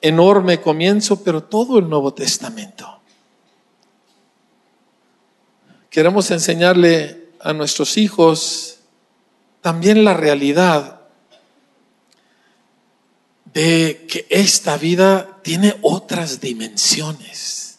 [0.00, 3.00] enorme comienzo, pero todo el Nuevo Testamento.
[5.90, 8.78] Queremos enseñarle a nuestros hijos
[9.60, 11.01] también la realidad
[13.54, 17.78] de que esta vida tiene otras dimensiones.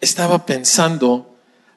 [0.00, 1.34] Estaba pensando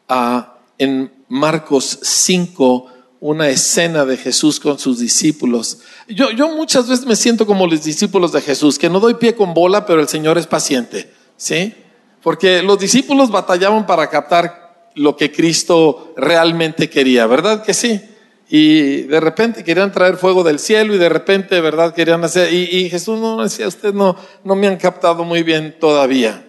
[0.07, 5.79] ah, en Marcos 5, una escena de Jesús con sus discípulos.
[6.07, 9.35] Yo, yo muchas veces me siento como los discípulos de Jesús, que no doy pie
[9.35, 11.73] con bola, pero el Señor es paciente, ¿sí?
[12.21, 18.01] Porque los discípulos batallaban para captar lo que Cristo realmente quería, ¿verdad que sí?
[18.47, 21.93] Y de repente querían traer fuego del cielo y de repente, ¿verdad?
[21.93, 26.47] Querían hacer, y, Jesús no decía, ustedes no, no me han captado muy bien todavía.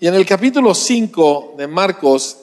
[0.00, 2.38] Y en el capítulo 5 de Marcos,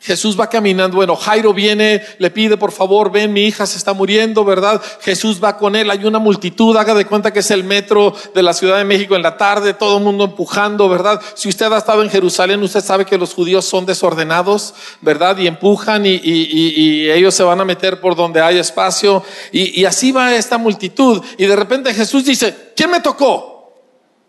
[0.00, 3.92] Jesús va caminando, bueno, Jairo viene, le pide, por favor, ven, mi hija se está
[3.92, 4.80] muriendo, ¿verdad?
[5.02, 8.42] Jesús va con él, hay una multitud, haga de cuenta que es el metro de
[8.42, 11.20] la Ciudad de México en la tarde, todo el mundo empujando, ¿verdad?
[11.34, 15.36] Si usted ha estado en Jerusalén, usted sabe que los judíos son desordenados, ¿verdad?
[15.36, 19.22] Y empujan y, y ellos se van a meter por donde hay espacio.
[19.52, 21.22] Y, así va esta multitud.
[21.38, 23.72] Y de repente Jesús dice, ¿quién me tocó?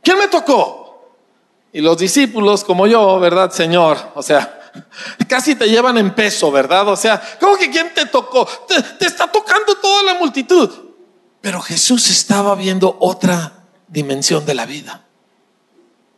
[0.02, 0.80] ¿Quién me tocó?
[1.74, 3.98] Y los discípulos, como yo, ¿verdad, Señor?
[4.16, 4.61] O sea,
[5.28, 6.88] Casi te llevan en peso, ¿verdad?
[6.88, 8.48] O sea, ¿cómo que quién te tocó?
[8.68, 10.70] Te, está tocando toda la multitud.
[11.42, 15.06] Pero Jesús estaba viendo otra dimensión de la vida.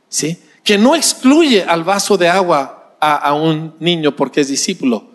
[0.10, 0.42] ¿Sí?
[0.64, 5.12] Que no excluye al vaso de agua a, a un niño porque es discípulo.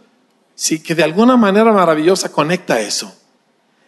[0.55, 3.15] Sí, que de alguna manera maravillosa conecta eso.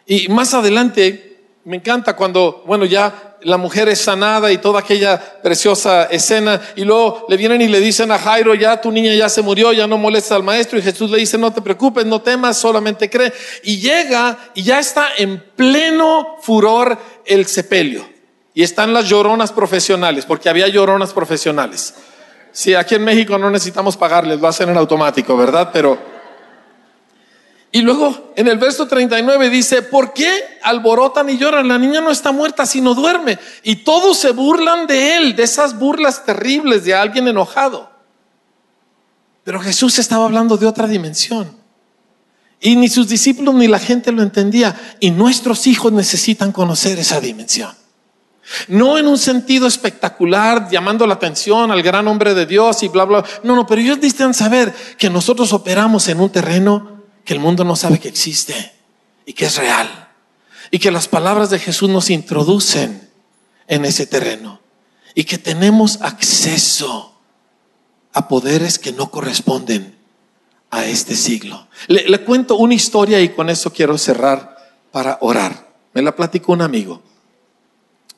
[0.06, 5.18] Y más adelante, me encanta cuando, bueno, ya la mujer es sanada y toda aquella
[5.42, 6.60] preciosa escena.
[6.76, 9.72] Y luego le vienen y le dicen a Jairo, ya tu niña ya se murió,
[9.72, 10.78] ya no molesta al maestro.
[10.78, 13.32] Y Jesús le dice, no te preocupes, no temas, solamente cree.
[13.62, 18.08] Y llega y ya está en pleno furor el sepelio.
[18.52, 21.94] Y están las lloronas profesionales, porque había lloronas profesionales.
[22.52, 25.70] Sí, aquí en México no necesitamos pagarles, lo hacen en automático, ¿verdad?
[25.72, 26.09] Pero
[27.72, 30.28] y luego en el verso 39 dice, ¿por qué
[30.62, 31.68] alborotan y lloran?
[31.68, 33.38] La niña no está muerta, sino duerme.
[33.62, 37.88] Y todos se burlan de él, de esas burlas terribles de alguien enojado.
[39.44, 41.56] Pero Jesús estaba hablando de otra dimensión.
[42.60, 44.96] Y ni sus discípulos ni la gente lo entendía.
[44.98, 47.72] Y nuestros hijos necesitan conocer esa dimensión.
[48.66, 53.04] No en un sentido espectacular, llamando la atención al gran hombre de Dios y bla,
[53.04, 53.24] bla.
[53.44, 57.64] No, no, pero ellos necesitan saber que nosotros operamos en un terreno que el mundo
[57.64, 58.72] no sabe que existe
[59.26, 60.08] y que es real.
[60.70, 63.08] Y que las palabras de Jesús nos introducen
[63.66, 64.60] en ese terreno.
[65.14, 67.14] Y que tenemos acceso
[68.12, 69.96] a poderes que no corresponden
[70.70, 71.66] a este siglo.
[71.88, 74.56] Le, cuento una historia y con eso quiero cerrar
[74.92, 75.68] para orar.
[75.92, 77.02] Me la platicó un amigo.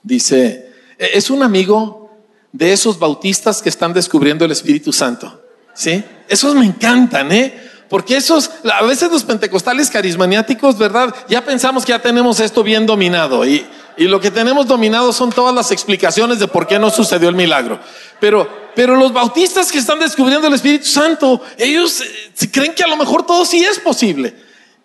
[0.03, 2.11] Dice, e, es un amigo
[2.53, 5.41] de esos bautistas que están descubriendo el Espíritu Santo.
[5.75, 6.05] ¿Sí?
[6.29, 7.72] Esos me encantan, ¿eh?
[7.93, 11.15] Porque esos, a veces los pentecostales carismaniáticos, ¿verdad?
[11.29, 13.67] Ya pensamos que ya tenemos esto bien dominado y,
[13.99, 17.35] y lo que tenemos dominado son todas las explicaciones de por qué no sucedió el
[17.35, 17.79] milagro.
[18.19, 22.87] Pero, pero los bautistas que están descubriendo el Espíritu Santo, ellos eh, creen que a
[22.87, 24.35] lo mejor todo sí es posible.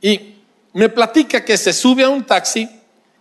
[0.02, 0.36] Y
[0.74, 2.70] me platica que se sube a un taxi,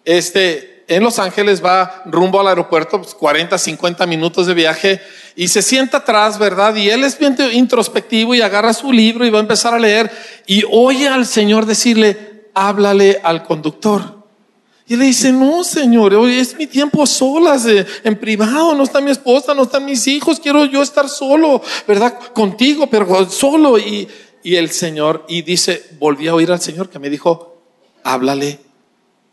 [0.05, 5.01] este, en Los Ángeles, va rumbo al aeropuerto, 40, pues, 50 minutos de viaje,
[5.35, 6.75] y se sienta atrás, ¿verdad?
[6.77, 10.11] Y él es bien introspectivo y agarra su libro y va a empezar a leer
[10.47, 14.17] y oye al Señor decirle, háblale al conductor.
[14.89, 19.01] Y le dice, no, Señor, hoy es mi tiempo solas, eh, en privado, no está
[19.01, 22.17] mi esposa, no están mis hijos, quiero yo estar solo, ¿verdad?
[22.33, 23.79] Contigo, pero solo.
[23.79, 24.07] Y,
[24.45, 27.57] y el Señor, y dice, volví a oír al Señor que me dijo,
[28.05, 28.61] háblale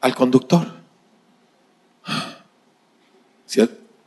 [0.01, 0.82] al conductor.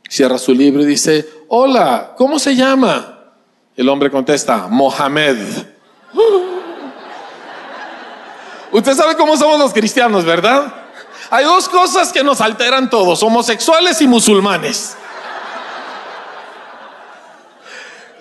[0.09, 3.33] Cierra su libro y dice, hola, ¿cómo se llama?
[3.75, 5.37] El hombre contesta, Mohamed.
[8.71, 10.73] Usted sabe cómo somos los cristianos, ¿verdad?
[11.29, 14.95] Hay dos cosas que nos alteran todos, homosexuales y musulmanes.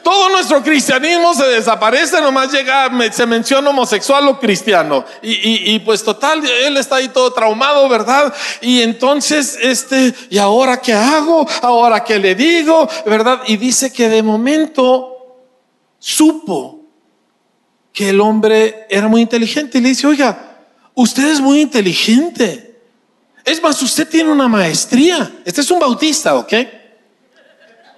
[0.07, 5.05] Todo nuestro cristianismo se desaparece, nomás llega, se menciona homosexual o cristiano.
[5.21, 8.33] Y, pues total, él está ahí todo traumado, ¿verdad?
[8.61, 11.45] Y entonces, este, ¿y ahora qué hago?
[11.61, 12.89] ¿Ahora qué le digo?
[13.05, 13.41] ¿Verdad?
[13.49, 15.43] Y dice que de momento
[15.99, 16.83] supo
[17.93, 22.81] que el hombre era muy inteligente y le dice, oiga, usted es muy inteligente.
[23.45, 25.33] Es más, usted tiene una maestría.
[25.45, 26.53] Este es un bautista, ¿ok?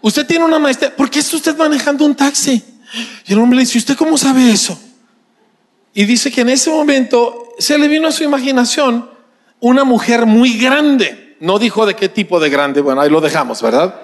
[0.01, 0.95] Usted tiene una maestría.
[0.95, 2.63] ¿Por qué está usted manejando un taxi?
[3.27, 4.79] Y el hombre le dice, ¿usted cómo sabe eso?
[5.95, 9.11] Y dice que en ese momento se le vino a su imaginación
[9.61, 11.37] una mujer muy grande.
[11.41, 12.81] No dijo de qué tipo de grande.
[12.81, 13.95] Bueno, ahí lo dejamos, ¿verdad?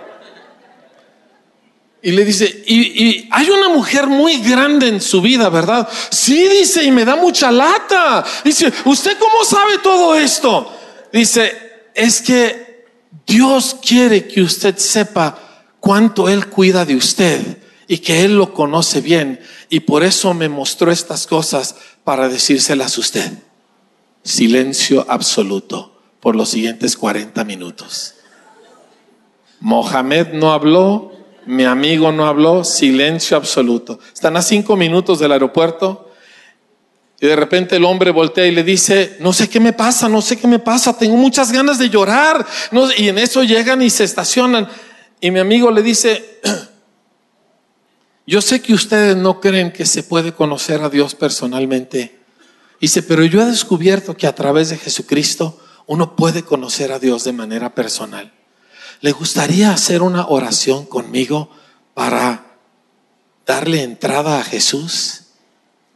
[2.02, 5.88] Y le dice, y, hay una mujer muy grande en su vida, ¿verdad?
[6.10, 8.22] Sí, dice, y me da mucha lata.
[8.44, 10.70] Dice, ¿usted cómo sabe todo esto?
[11.12, 12.84] Dice, es que
[13.26, 15.43] Dios quiere que usted sepa
[15.84, 19.38] cuánto Él cuida de usted y que Él lo conoce bien.
[19.68, 23.32] Y por eso me mostró estas cosas para decírselas a usted.
[24.22, 28.14] Silencio absoluto por los siguientes 40 minutos.
[29.60, 31.12] Mohamed no habló,
[31.44, 34.00] mi amigo no habló, silencio absoluto.
[34.14, 36.10] Están a cinco minutos del aeropuerto
[37.20, 40.22] y de repente el hombre voltea y le dice, no sé qué me pasa, no
[40.22, 42.46] sé qué me pasa, tengo muchas ganas de llorar.
[42.96, 44.66] y en eso llegan y se estacionan.
[45.24, 46.38] Y mi amigo le dice,
[48.26, 52.20] yo sé que ustedes no creen que se puede conocer a Dios personalmente.
[52.78, 57.24] Dice, pero yo he descubierto que a través de Jesucristo uno puede conocer a Dios
[57.24, 58.34] de manera personal.
[59.00, 61.48] ¿Le gustaría hacer una oración conmigo
[61.94, 62.58] para
[63.46, 65.28] darle entrada a Jesús?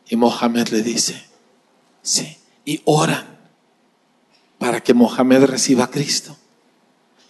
[0.09, 1.23] Y Mohamed le dice,
[2.01, 3.27] sí, y oran
[4.57, 6.38] para que Mohamed reciba a Cristo.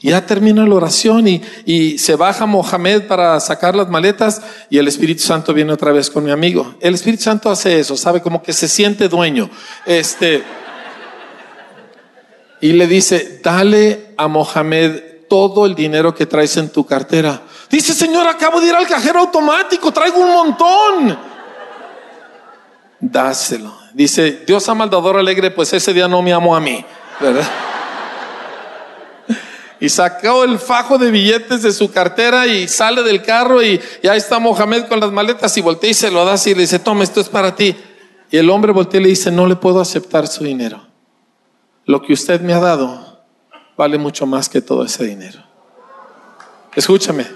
[0.01, 4.41] Ya termina la oración y, se baja Mohamed para sacar las maletas
[4.71, 6.77] y el Espíritu Santo viene otra vez con mi amigo.
[6.81, 9.51] El Espíritu Santo hace eso, sabe, como que se siente dueño.
[9.85, 10.45] Este,
[12.61, 17.43] y le dice, dale a Mohamed todo el dinero que traes en tu cartera.
[17.69, 21.19] Dice, Señor, acabo de ir al cajero automático, traigo un montón.
[23.01, 23.77] Dáselo.
[23.93, 26.85] Dice, Dios ama al alegre, pues ese día no me amo a mí,
[27.21, 27.47] ¿verdad?
[29.81, 34.19] Y sacó el fajo de billetes de su cartera y sale del carro y, ahí
[34.19, 37.05] está Mohamed con las maletas y voltea y se lo da y le dice, toma,
[37.05, 37.77] esto es para ti.
[38.31, 40.83] Y el hombre voltea y le dice, no le puedo aceptar su dinero.
[41.85, 43.23] Lo que usted me ha dado
[43.77, 45.43] vale mucho más que todo ese dinero.
[46.75, 47.27] Escúchame,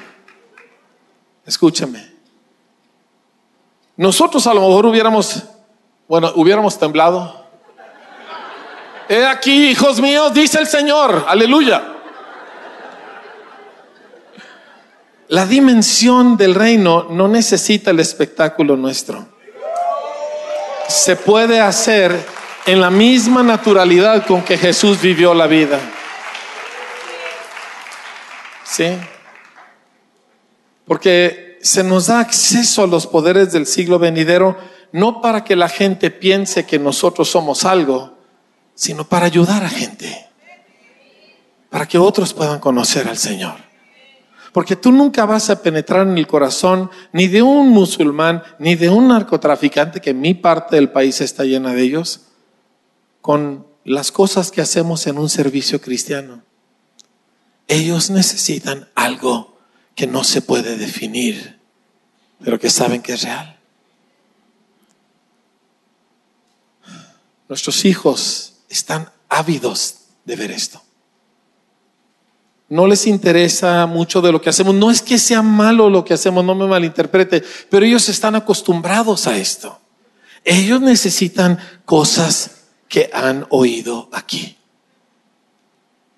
[1.47, 2.12] escúchame.
[3.97, 5.45] Nosotros a lo mejor hubiéramos,
[6.09, 7.40] bueno, hubiéramos temblado.
[9.09, 11.91] He aquí, hijos míos, dice el Señor, aleluya.
[15.33, 19.26] La dimensión del reino no necesita el espectáculo nuestro.
[20.89, 22.22] Se puede hacer
[22.66, 25.80] en la misma naturalidad con que Jesús vivió la vida.
[28.62, 28.89] ¿Sí?
[30.85, 34.59] Porque se nos da acceso a los poderes del siglo venidero
[34.93, 38.18] no para que la gente piense que nosotros somos algo,
[38.74, 40.26] sino para ayudar a gente,
[41.70, 43.71] para que otros puedan conocer al Señor.
[44.53, 48.90] Porque tú nunca vas a penetrar en el corazón ni de un musulmán, ni de
[48.90, 52.26] un narcotraficante, que mi parte del país está llena de ellos,
[53.22, 56.42] con las cosas que hacemos en un servicio cristiano.
[57.66, 59.57] Ellos necesitan algo
[59.94, 61.59] que no se puede definir,
[62.44, 63.59] pero que saben que es real.
[67.48, 70.82] Nuestros hijos están ávidos de ver esto
[72.72, 74.74] no les interesa mucho de lo que hacemos.
[74.74, 79.26] No es que sea malo lo que hacemos, no me malinterprete, pero ellos están acostumbrados
[79.26, 79.78] a esto.
[80.42, 84.56] Ellos necesitan cosas que han oído aquí.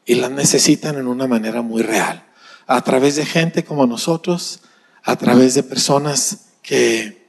[0.07, 2.25] Y las necesitan en una manera muy real.
[2.69, 4.61] A través de gente como nosotros,
[5.03, 7.27] a través de personas que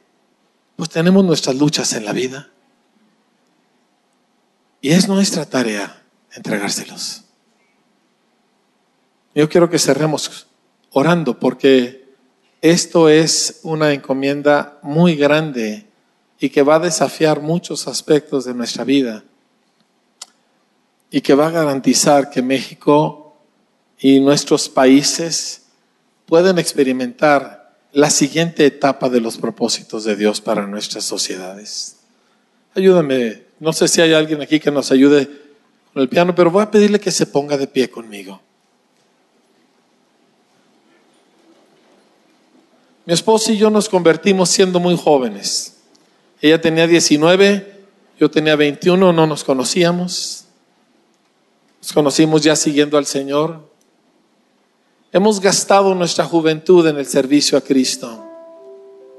[0.76, 2.50] pues tenemos nuestras luchas en la vida.
[4.82, 7.25] Y es nuestra tarea entregárselos.
[9.36, 10.48] Yo quiero que cerremos
[10.92, 12.06] orando porque
[12.62, 15.86] esto es una encomienda muy grande
[16.40, 19.26] y que va a desafiar muchos aspectos de nuestra vida
[21.12, 23.36] y que va a garantizar que México
[24.00, 25.64] y nuestros países
[26.26, 31.98] pueden experimentar la siguiente etapa de los propósitos de Dios para nuestras sociedades.
[32.74, 35.30] Ayúdame, no sé si hay alguien aquí que nos ayude
[35.94, 38.42] con el piano, pero voy a pedirle que se ponga de pie conmigo.
[43.06, 45.78] Mi esposa y yo nos convertimos siendo muy jóvenes.
[46.42, 47.86] Ella tenía 19,
[48.20, 50.46] yo tenía 21, no nos conocíamos.
[51.82, 53.70] Nos conocimos ya siguiendo al Señor.
[55.12, 58.26] Hemos gastado nuestra juventud en el servicio a Cristo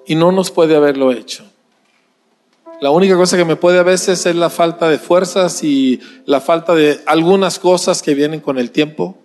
[0.04, 1.44] y no nos puede haberlo hecho.
[2.80, 6.40] La única cosa que me puede a veces es la falta de fuerzas y la
[6.40, 9.16] falta de algunas cosas que vienen con el tiempo.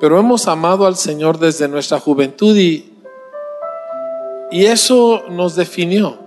[0.00, 2.92] Pero hemos amado al Señor desde nuestra juventud y,
[4.50, 6.18] y eso nos definió.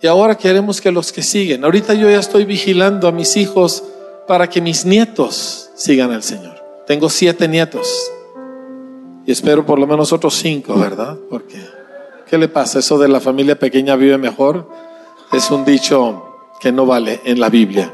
[0.00, 3.82] Y ahora queremos que los que siguen, ahorita yo ya estoy vigilando a mis hijos
[4.28, 6.62] para que mis nietos sigan al Señor.
[6.86, 8.12] Tengo siete nietos
[9.28, 11.18] y espero por lo menos otros cinco, ¿verdad?
[11.28, 11.58] Porque,
[12.30, 12.78] ¿qué le pasa?
[12.78, 14.66] Eso de la familia pequeña vive mejor
[15.32, 16.24] es un dicho
[16.60, 17.92] que no vale en la Biblia.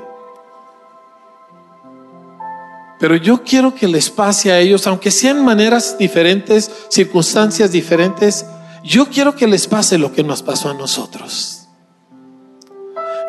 [2.99, 8.47] Pero yo quiero que les pase a ellos, aunque sean maneras diferentes, circunstancias diferentes,
[8.84, 11.68] yo quiero que les pase lo que nos pasó a nosotros.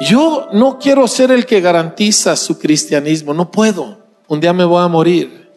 [0.01, 4.05] Yo no quiero ser el que garantiza su cristianismo, no puedo.
[4.27, 5.49] Un día me voy a morir.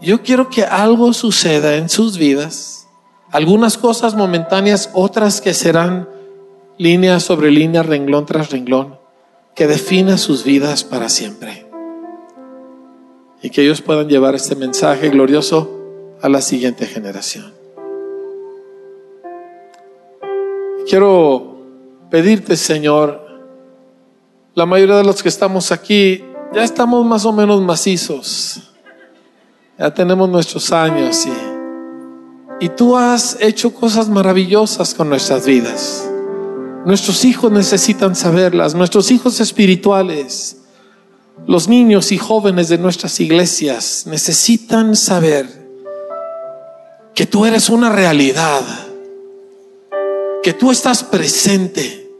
[0.00, 2.86] Yo quiero que algo suceda en sus vidas,
[3.30, 6.08] algunas cosas momentáneas, otras que serán
[6.78, 8.98] línea sobre línea, renglón tras renglón,
[9.54, 11.69] que defina sus vidas para siempre
[13.42, 15.70] y que ellos puedan llevar este mensaje glorioso
[16.20, 17.52] a la siguiente generación.
[20.88, 21.56] Quiero
[22.10, 23.20] pedirte, Señor,
[24.54, 28.72] la mayoría de los que estamos aquí ya estamos más o menos macizos,
[29.78, 36.10] ya tenemos nuestros años y, y tú has hecho cosas maravillosas con nuestras vidas.
[36.84, 40.59] Nuestros hijos necesitan saberlas, nuestros hijos espirituales
[41.46, 45.48] los niños y jóvenes de nuestras iglesias necesitan saber
[47.14, 48.62] que tú eres una realidad,
[50.42, 52.10] que tú estás presente,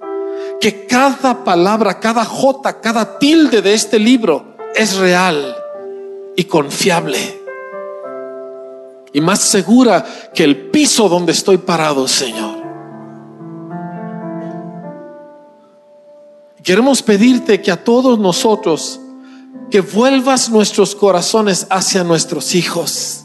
[0.61, 5.57] que cada palabra, cada jota, cada tilde de este libro es real
[6.37, 7.41] y confiable.
[9.13, 10.05] Y más segura
[10.35, 12.61] que el piso donde estoy parado, Señor.
[16.63, 19.01] Queremos pedirte que a todos nosotros
[19.71, 23.25] que vuelvas nuestros corazones hacia nuestros hijos.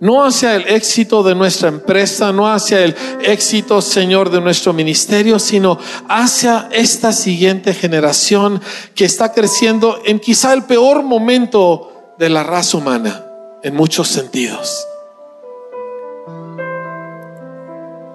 [0.00, 5.38] No hacia el éxito de nuestra empresa, no hacia el éxito, Señor, de nuestro ministerio,
[5.38, 8.60] sino hacia esta siguiente generación
[8.96, 13.24] que está creciendo en quizá el peor momento de la raza humana,
[13.62, 14.84] en muchos sentidos.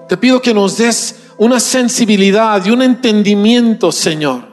[0.10, 4.47] Te pido que nos des una sensibilidad y un entendimiento, Señor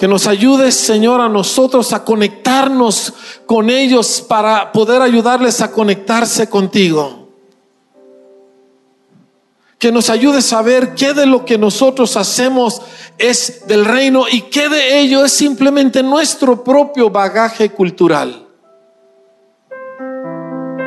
[0.00, 3.12] que nos ayudes, Señor, a nosotros a conectarnos
[3.44, 7.28] con ellos para poder ayudarles a conectarse contigo.
[9.78, 12.80] Que nos ayudes a ver qué de lo que nosotros hacemos
[13.18, 18.46] es del reino y qué de ello es simplemente nuestro propio bagaje cultural.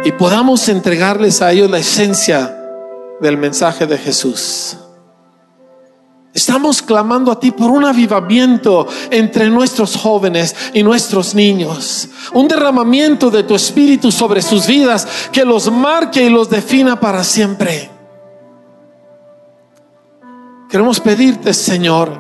[0.06, 2.60] Y podamos entregarles a ellos la esencia
[3.22, 4.76] del mensaje de Jesús.
[6.34, 12.10] Estamos clamando a ti por un avivamiento entre nuestros jóvenes y nuestros niños.
[12.34, 17.24] Un derramamiento de tu espíritu sobre sus vidas que los marque y los defina para
[17.24, 17.92] siempre.
[20.70, 22.20] Queremos pedirte, Señor,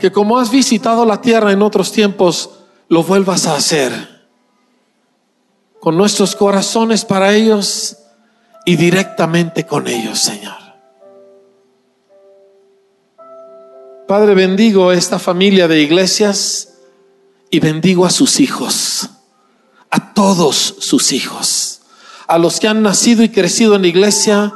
[0.00, 2.50] que como has visitado la tierra en otros tiempos,
[2.88, 3.92] lo vuelvas a hacer.
[5.78, 7.96] Con nuestros corazones para ellos
[8.66, 10.69] y directamente con ellos, Señor.
[14.10, 16.80] Padre, bendigo a esta familia de iglesias
[17.48, 19.08] y bendigo a sus hijos,
[19.88, 21.82] a todos sus hijos,
[22.26, 24.52] a los que han nacido y crecido en la iglesia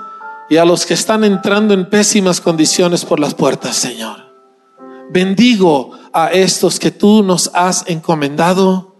[0.50, 4.34] y a los que están entrando en pésimas condiciones por las puertas, Señor.
[5.12, 8.96] Bendigo a estos que tú nos has encomendado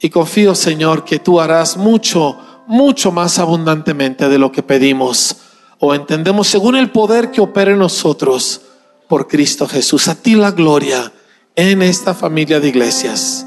[0.00, 5.36] y confío, Señor, que tú harás mucho, mucho más abundantemente de lo que pedimos
[5.78, 8.62] o entendemos según el poder que opera en nosotros
[9.08, 10.08] por Cristo Jesús.
[10.08, 11.12] A ti la gloria
[11.54, 13.46] en esta familia de iglesias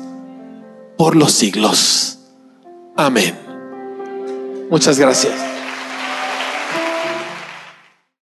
[0.98, 2.20] por los siglos.
[2.96, 3.38] Amén.
[4.70, 5.59] Muchas gracias.